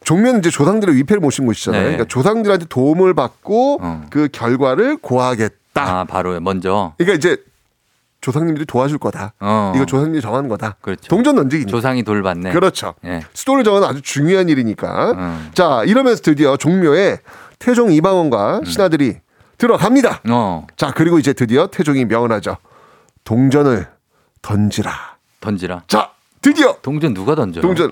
[0.03, 1.81] 종묘는 이제 조상들의 위패를 모신 곳이잖아요.
[1.81, 1.87] 네.
[1.89, 4.05] 그러니까 조상들한테 도움을 받고 어.
[4.09, 5.57] 그 결과를 고하겠다.
[5.75, 7.37] 아 바로 먼저 그러니까 이제
[8.21, 9.33] 조상님들이 도와줄 거다.
[9.39, 9.73] 어.
[9.75, 10.75] 이거 조상님이 정하는 거다.
[10.81, 11.07] 그렇죠.
[11.07, 11.65] 동전 던지기.
[11.65, 12.51] 조상이 돌봤네.
[12.51, 12.95] 그렇죠.
[13.05, 13.21] 예.
[13.33, 15.11] 수도를 정하는 아주 중요한 일이니까.
[15.11, 15.49] 음.
[15.53, 17.19] 자, 이러면서 드디어 종묘에
[17.59, 19.17] 태종 이방원과 신하들이
[19.57, 20.21] 들어갑니다.
[20.29, 22.57] 어 자, 그리고 이제 드디어 태종이 명언하죠.
[23.23, 23.87] 동전을
[24.47, 24.91] 던지라.
[25.41, 25.83] 던지라.
[25.87, 27.61] 자, 드디어 동전 누가 던져요?
[27.61, 27.91] 동전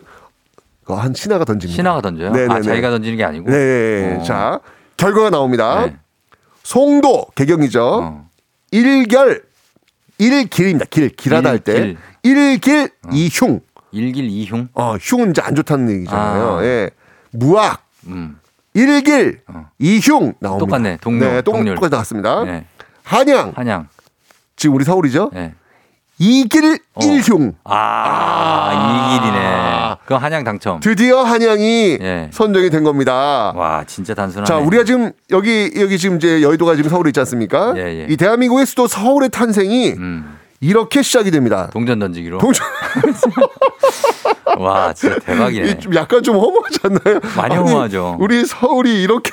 [0.82, 1.76] 그거 한 신하가 던집니다.
[1.76, 2.32] 신하가 던져요?
[2.32, 2.54] 네네네.
[2.54, 3.50] 아 자기가 던지는 게 아니고.
[3.52, 4.18] 네.
[4.20, 4.24] 어.
[4.24, 4.62] 자,
[4.96, 5.86] 결과가 나옵니다.
[5.86, 5.98] 네.
[6.64, 7.84] 송도 개경이죠.
[7.84, 8.30] 어.
[8.72, 9.44] 일결
[10.18, 10.86] 일길입니다.
[10.90, 11.74] 길 길하다 할 때.
[11.74, 11.98] 일길.
[12.24, 13.60] 일길 이흉.
[13.92, 14.70] 일길 이흉.
[14.74, 16.58] 어, 흉은 이제 안 좋다는 얘기잖아요.
[16.60, 16.64] 아.
[16.64, 16.90] 예.
[17.32, 18.40] 무악 음.
[18.74, 19.70] 일길 어.
[19.80, 20.58] 이흉 나옵니다.
[20.66, 20.98] 똑같네.
[21.02, 21.42] 동료, 네.
[21.42, 22.44] 똑같이 나왔습니다.
[22.46, 22.66] 네.
[23.04, 23.90] 한양 한양.
[24.56, 25.32] 지금 우리 서울이죠.
[25.34, 25.54] 네.
[26.18, 27.00] 이길 어.
[27.04, 27.54] 일흉.
[27.66, 29.96] 아, 이 길이네.
[30.06, 30.80] 그럼 한양 당첨.
[30.80, 32.30] 드디어 한양이 예.
[32.32, 33.52] 선정이 된 겁니다.
[33.56, 34.46] 와, 진짜 단순하네.
[34.46, 37.74] 자, 우리가 지금 여기 여기 지금 이제 여의도가 지금 서울에 있지 않습니까?
[37.76, 38.06] 예, 예.
[38.10, 41.70] 이 대한민국의 수도 서울의 탄생이 음, 이렇게 시작이 됩니다.
[41.74, 42.38] 동전 던지기로.
[42.38, 42.66] 동전
[44.58, 45.70] 와, 진짜 대박이네.
[45.72, 47.20] 이좀 약간 좀 허무하지 않나요?
[47.36, 48.18] 많이 아니, 허무하죠.
[48.20, 49.32] 우리 서울이 이렇게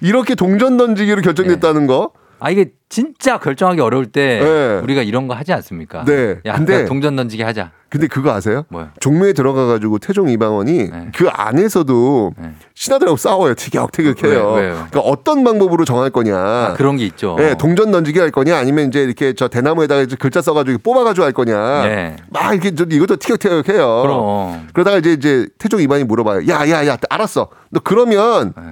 [0.00, 2.10] 이렇게 동전 던지기로 결정됐다는 거.
[2.44, 4.80] 아 이게 진짜 결정하기 어려울 때 네.
[4.82, 6.04] 우리가 이런 거 하지 않습니까?
[6.04, 6.40] 네.
[6.44, 7.70] 야, 근데- 동전 던지기 하자.
[7.88, 8.64] 근데 그거 아세요?
[8.68, 8.88] 뭐요?
[9.00, 11.08] 종묘에 들어가 가지고 태종 이방원이 네.
[11.16, 12.50] 그 안에서도 네.
[12.74, 13.54] 신하들하고 싸워요.
[13.54, 14.52] 티격태격해요.
[14.52, 14.62] 왜?
[14.72, 16.36] 그러니까 어떤 방법으로 정할 거냐.
[16.36, 17.36] 아, 그런 게 있죠.
[17.38, 21.04] 네, 동전 던지기 할 거냐 아니면 이제 이렇게 저 대나무에다가 이제 글자 써 가지고 뽑아
[21.04, 21.84] 가지고 할 거냐.
[21.84, 22.16] 네.
[22.30, 24.02] 막 이렇게 저 이것도 티격태격해요.
[24.02, 24.68] 그럼.
[24.74, 26.46] 그러다가 이제 이제 태종 이방이 물어봐요.
[26.48, 27.48] 야 야 야 알았어.
[27.70, 28.62] 너 그러면 네.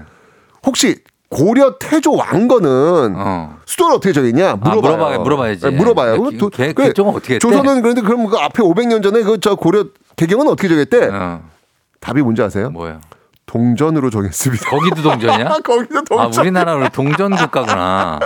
[0.66, 0.96] 혹시
[1.32, 3.56] 고려 태조 왕건은 어.
[3.66, 4.56] 수도를 어떻게 정했냐?
[4.56, 4.96] 물어봐요.
[5.18, 5.60] 물어봐- 물어봐야 지.
[5.62, 6.12] 네, 물어봐요.
[6.18, 7.48] 그- 그럼 도- 개- 그래, 개정은 어떻게 했대?
[7.48, 9.84] 조선은 그런데 그럼 그 앞에 500년 전에 그 저 고려
[10.16, 11.08] 개경은 어떻게 정했대?
[11.10, 11.40] 어,
[12.00, 12.70] 답이 뭔지 아세요?
[12.70, 13.00] 뭐요?
[13.46, 14.70] 동전으로 정했습니다.
[14.70, 15.48] 거기도 동전이야?
[15.64, 16.40] 거기도 아, 동전.
[16.42, 18.18] 우리나라 우리 동전 국가구나.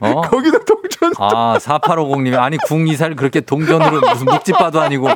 [0.00, 0.20] 어?
[0.28, 1.12] 거기도 동전.
[1.18, 5.08] 아, 4850님이 아니 궁이사를 그렇게 동전으로 무슨 묵집바도 아니고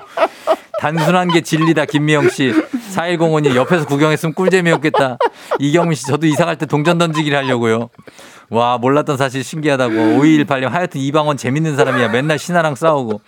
[0.80, 2.52] 단순한 게 진리다 김미영 씨.
[2.94, 5.18] 4105님 옆에서 구경했으면 꿀잼이었겠다.
[5.58, 7.90] 이경민 씨 저도 이사 갈 때 동전 던지기를 하려고요.
[8.50, 9.92] 와 몰랐던 사실 신기하다고.
[9.94, 12.08] 5218님 하여튼 이방원 재밌는 사람이야.
[12.08, 13.20] 맨날 신하랑 싸우고.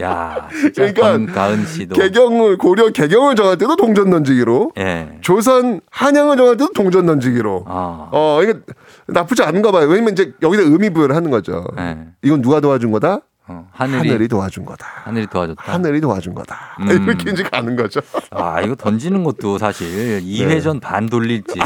[0.00, 1.94] 야 그러니까 권 가은 씨도.
[1.94, 4.72] 개경을 고려 개경을 정할 때도 동전 던지기로.
[4.78, 5.10] 예.
[5.20, 7.64] 조선 한양을 정할 때도 동전 던지기로.
[7.66, 8.08] 아.
[8.12, 8.54] 어, 이게
[9.06, 9.86] 나쁘지 않은가 봐요.
[9.88, 11.64] 왜냐면 이제 여기다 의미 부여를 하는 거죠.
[11.78, 11.98] 예.
[12.22, 13.20] 이건 누가 도와준 거다?
[13.50, 14.86] 어, 하늘이 하늘이 도와준 거다.
[15.04, 15.72] 하늘이 도와줬다.
[15.72, 16.76] 하늘이 도와준 거다.
[16.82, 16.88] 음.
[17.08, 18.00] 이렇게 이제 가는 거죠.
[18.30, 21.58] 아, 이거 던지는 것도 사실 2회전 반 돌릴지,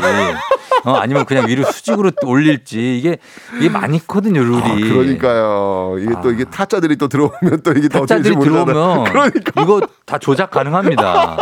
[0.87, 3.19] 어, 아니면 그냥 위로 수직으로 올릴지, 이게,
[3.59, 4.63] 이게 많이 있거든요, 룰이.
[4.63, 5.97] 아, 그러니까요.
[5.99, 8.07] 이게 또 이게 타짜들이 또 들어오면 또 이게 더 아.
[8.07, 8.35] 타짜들이.
[8.37, 9.63] 들어오면, 그러니까.
[9.63, 11.37] 이거 다 조작 가능합니다.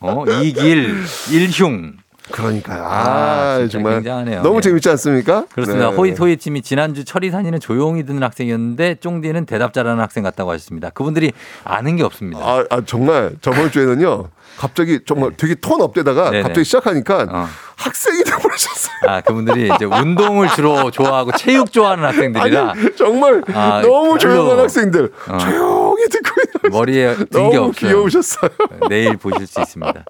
[0.00, 1.96] 어, 이길, 일흉.
[2.34, 2.82] 그러니까요.
[2.84, 4.42] 아, 아, 정말 굉장하네요.
[4.42, 4.68] 너무 네.
[4.68, 5.46] 재밌지 않습니까?
[5.52, 5.90] 그렇습니다.
[5.90, 5.96] 네.
[5.96, 10.90] 호이 토이 팀이 지난주 철이산이는 조용히 듣는 학생이었는데, 쫑디는 대답 잘하는 학생 같다고 하셨습니다.
[10.90, 11.32] 그분들이
[11.62, 12.40] 아는 게 없습니다.
[12.40, 14.28] 아, 아, 정말 저번 주에는요.
[14.58, 16.42] 갑자기 정말 되게 tone up 되다가 네네.
[16.44, 17.48] 갑자기 시작하니까 어.
[17.76, 18.94] 학생이 돼버리셨어요.
[19.08, 24.18] 아, 그분들이 이제 운동을 주로 좋아하고 체육 좋아하는 학생들이라 아니, 정말 아, 너무 별로.
[24.18, 25.38] 조용한 학생들 어.
[25.38, 27.72] 조용히 듣고 있는 머리에 든게 너무 없어요.
[27.72, 28.50] 귀여우셨어요.
[28.88, 30.04] 내일 보실 수 있습니다.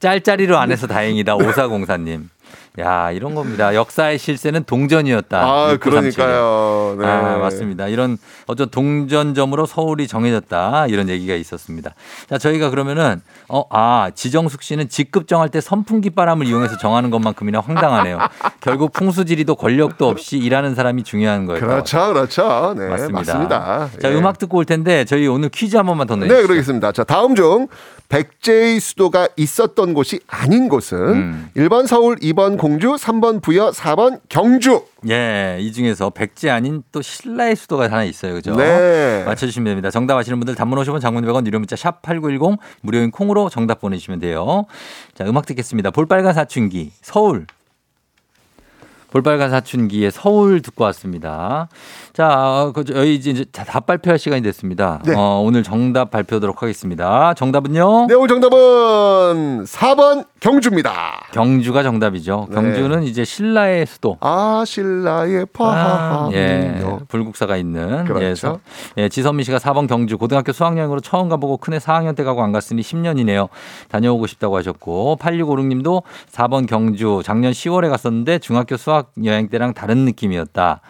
[0.00, 1.34] 짤짤이로 안 해서 다행이다.
[1.36, 2.30] 오사공사님.
[2.78, 3.74] 야, 이런 겁니다.
[3.74, 5.38] 역사의 실세는 동전이었다.
[5.38, 6.24] 아, 6937.
[6.24, 6.96] 그러니까요.
[6.98, 7.06] 네.
[7.06, 7.88] 아, 맞습니다.
[7.88, 10.86] 이런 어떤 동전점으로 서울이 정해졌다.
[10.88, 11.94] 이런 얘기가 있었습니다.
[12.28, 17.60] 자, 저희가 그러면은 어, 아, 지정숙 씨는 직급 정할 때 선풍기 바람을 이용해서 정하는 것만큼이나
[17.60, 18.18] 황당하네요.
[18.60, 21.60] 결국 풍수지리도 권력도 없이 일하는 사람이 중요한 거예요.
[21.60, 22.74] 그렇죠, 그렇죠.
[22.76, 23.18] 네, 맞습니다.
[23.18, 23.88] 맞습니다.
[24.00, 24.14] 자, 예.
[24.14, 26.46] 음악 듣고 올 텐데 저희 오늘 퀴즈 한 번만 더 네, 내주시죠.
[26.46, 26.92] 그러겠습니다.
[26.92, 27.66] 자, 다음 중
[28.08, 31.50] 백제의 수도가 있었던 곳이 아닌 곳은 음.
[31.56, 34.84] 1번 서울, 2번 공 주, 3번 부여, 4번 경주.
[35.08, 38.34] 예, 이 중에서 백제 아닌 또 신라의 수도가 하나 있어요.
[38.34, 38.54] 그죠?
[38.54, 39.24] 네.
[39.24, 39.90] 맞춰주시면 됩니다.
[39.90, 44.20] 정답 아시는 분들 단문 50원 장문 100원 유료 문자 샵 8910 무료인 콩으로 정답 보내주시면
[44.20, 44.66] 돼요.
[45.14, 45.90] 자, 음악 듣겠습니다.
[45.90, 47.46] 볼빨간 사춘기 서울.
[49.10, 51.68] 볼빨간 사춘기의 서울 듣고 왔습니다.
[52.18, 55.00] 자, 그 저희 이제 답 발표할 시간이 됐습니다.
[55.04, 55.14] 네.
[55.16, 57.32] 어, 오늘 정답 발표하도록 하겠습니다.
[57.34, 58.06] 정답은요?
[58.08, 61.28] 네, 오늘 정답은 4번 경주입니다.
[61.30, 62.48] 경주가 정답이죠.
[62.48, 62.54] 네.
[62.56, 64.16] 경주는 이제 신라의 수도.
[64.18, 66.30] 아, 신라의 아, 파하하.
[66.32, 68.04] 예, 불국사가 있는.
[68.04, 68.24] 그렇죠.
[68.24, 68.58] 예, 서-
[68.96, 72.82] 예, 지선미 씨가 4번 경주 고등학교 수학여행으로 처음 가보고 큰애 4학년 때 가고 안 갔으니
[72.82, 73.46] 10년이네요.
[73.90, 76.02] 다녀오고 싶다고 하셨고 8656님도
[76.32, 80.80] 4번 경주 작년 10월에 갔었는데 중학교 수학여행 때랑 다른 느낌이었다.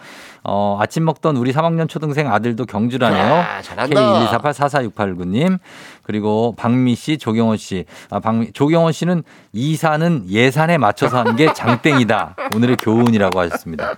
[0.43, 3.23] 어, 아침 먹던 우리 3학년 초등생 아들도 경주라네요.
[3.23, 4.29] 야, 잘한다.
[4.39, 5.59] K124846849님.
[6.03, 7.85] 그리고 박미 씨, 조경원 씨.
[8.09, 9.23] 아, 박미, 조경원 씨는
[9.53, 12.35] 이사는 예산에 맞춰서 하는 게 장땡이다.
[12.55, 13.95] 오늘의 교훈이라고 하셨습니다.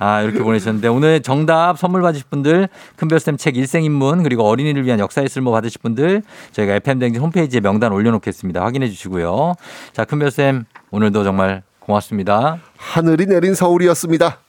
[0.00, 5.28] 아, 이렇게 보내셨는데 오늘 정답 선물 받으실 분들 큰별쌤 책 일생인문 그리고 어린이를 위한 역사의
[5.28, 6.22] 쓸모 받으실 분들
[6.52, 8.62] 저희가 FM댕진 홈페이지에 명단 올려놓겠습니다.
[8.62, 9.54] 확인해 주시고요.
[9.92, 12.58] 자, 큰별쌤 오늘도 정말 고맙습니다.
[12.76, 14.47] 하늘이 내린 서울이었습니다.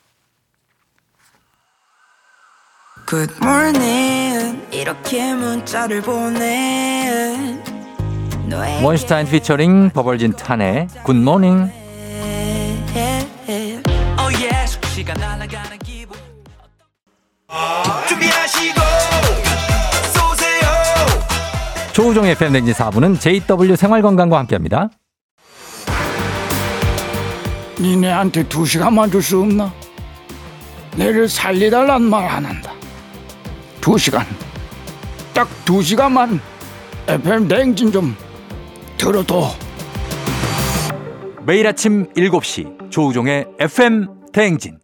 [3.09, 7.59] Good morning 이렇게 문자를 보내
[8.83, 11.71] 원슈타인 피처링 버벌진 탄의 굿모닝
[17.51, 18.79] Oh 준비하시고
[20.13, 20.67] 쏘세요
[21.93, 24.89] 조우종의 FM댕진 4부는 JW 생활건강과 함께합니다.
[27.79, 29.71] 니네한테 두 시간만 줄 수 없나?
[30.95, 32.73] 내를 살리달란 말 안 한다.
[33.81, 34.21] 두 시간
[35.33, 36.39] 딱 두 시간만
[37.07, 38.15] FM 대행진 좀
[38.97, 39.43] 들어도
[41.45, 44.77] 매일 아침 7시 조우종의 FM 대행진.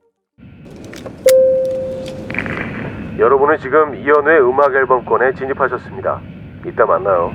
[3.17, 6.21] 여러분은 지금 이현우의 음악 앨범권에 진입하셨습니다.
[6.65, 7.31] 이따 만나요.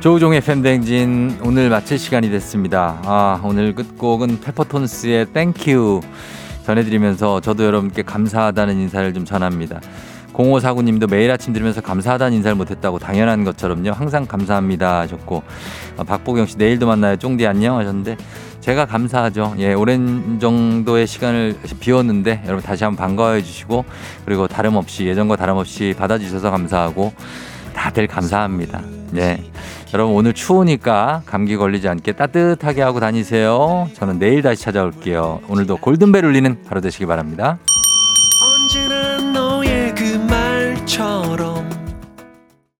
[0.00, 3.00] 조우종의 대행진 오늘 마칠 시간이 됐습니다.
[3.04, 6.02] 아, 오늘 끝곡은 페퍼톤스의 Thank You
[6.64, 9.80] 전해드리면서 저도 여러분께 감사하다는 인사를 좀 전합니다.
[10.34, 13.90] 0549님도 매일 아침 들으면서 감사하다는 인사를 못했다고 당연한 것처럼요.
[13.90, 15.42] 항상 감사합니다 하셨고
[15.96, 17.16] 아, 박보경 씨 내일도 만나요.
[17.16, 18.16] 쫑디 안녕 하셨는데
[18.60, 19.56] 제가 감사하죠.
[19.58, 23.84] 예, 오랜 정도의 시간을 비웠는데 여러분 다시 한번 반가워해 주시고
[24.24, 27.12] 그리고 다름없이 예전과 다름없이 받아주셔서 감사하고
[27.74, 28.80] 다들 감사합니다.
[29.10, 29.42] 네.
[29.94, 33.88] 여러분 오늘 추우니까 감기 걸리지 않게 따뜻하게 하고 다니세요.
[33.94, 35.40] 저는 내일 다시 찾아올게요.
[35.48, 37.58] 오늘도 골든벨 울리는 하루 되시기 바랍니다.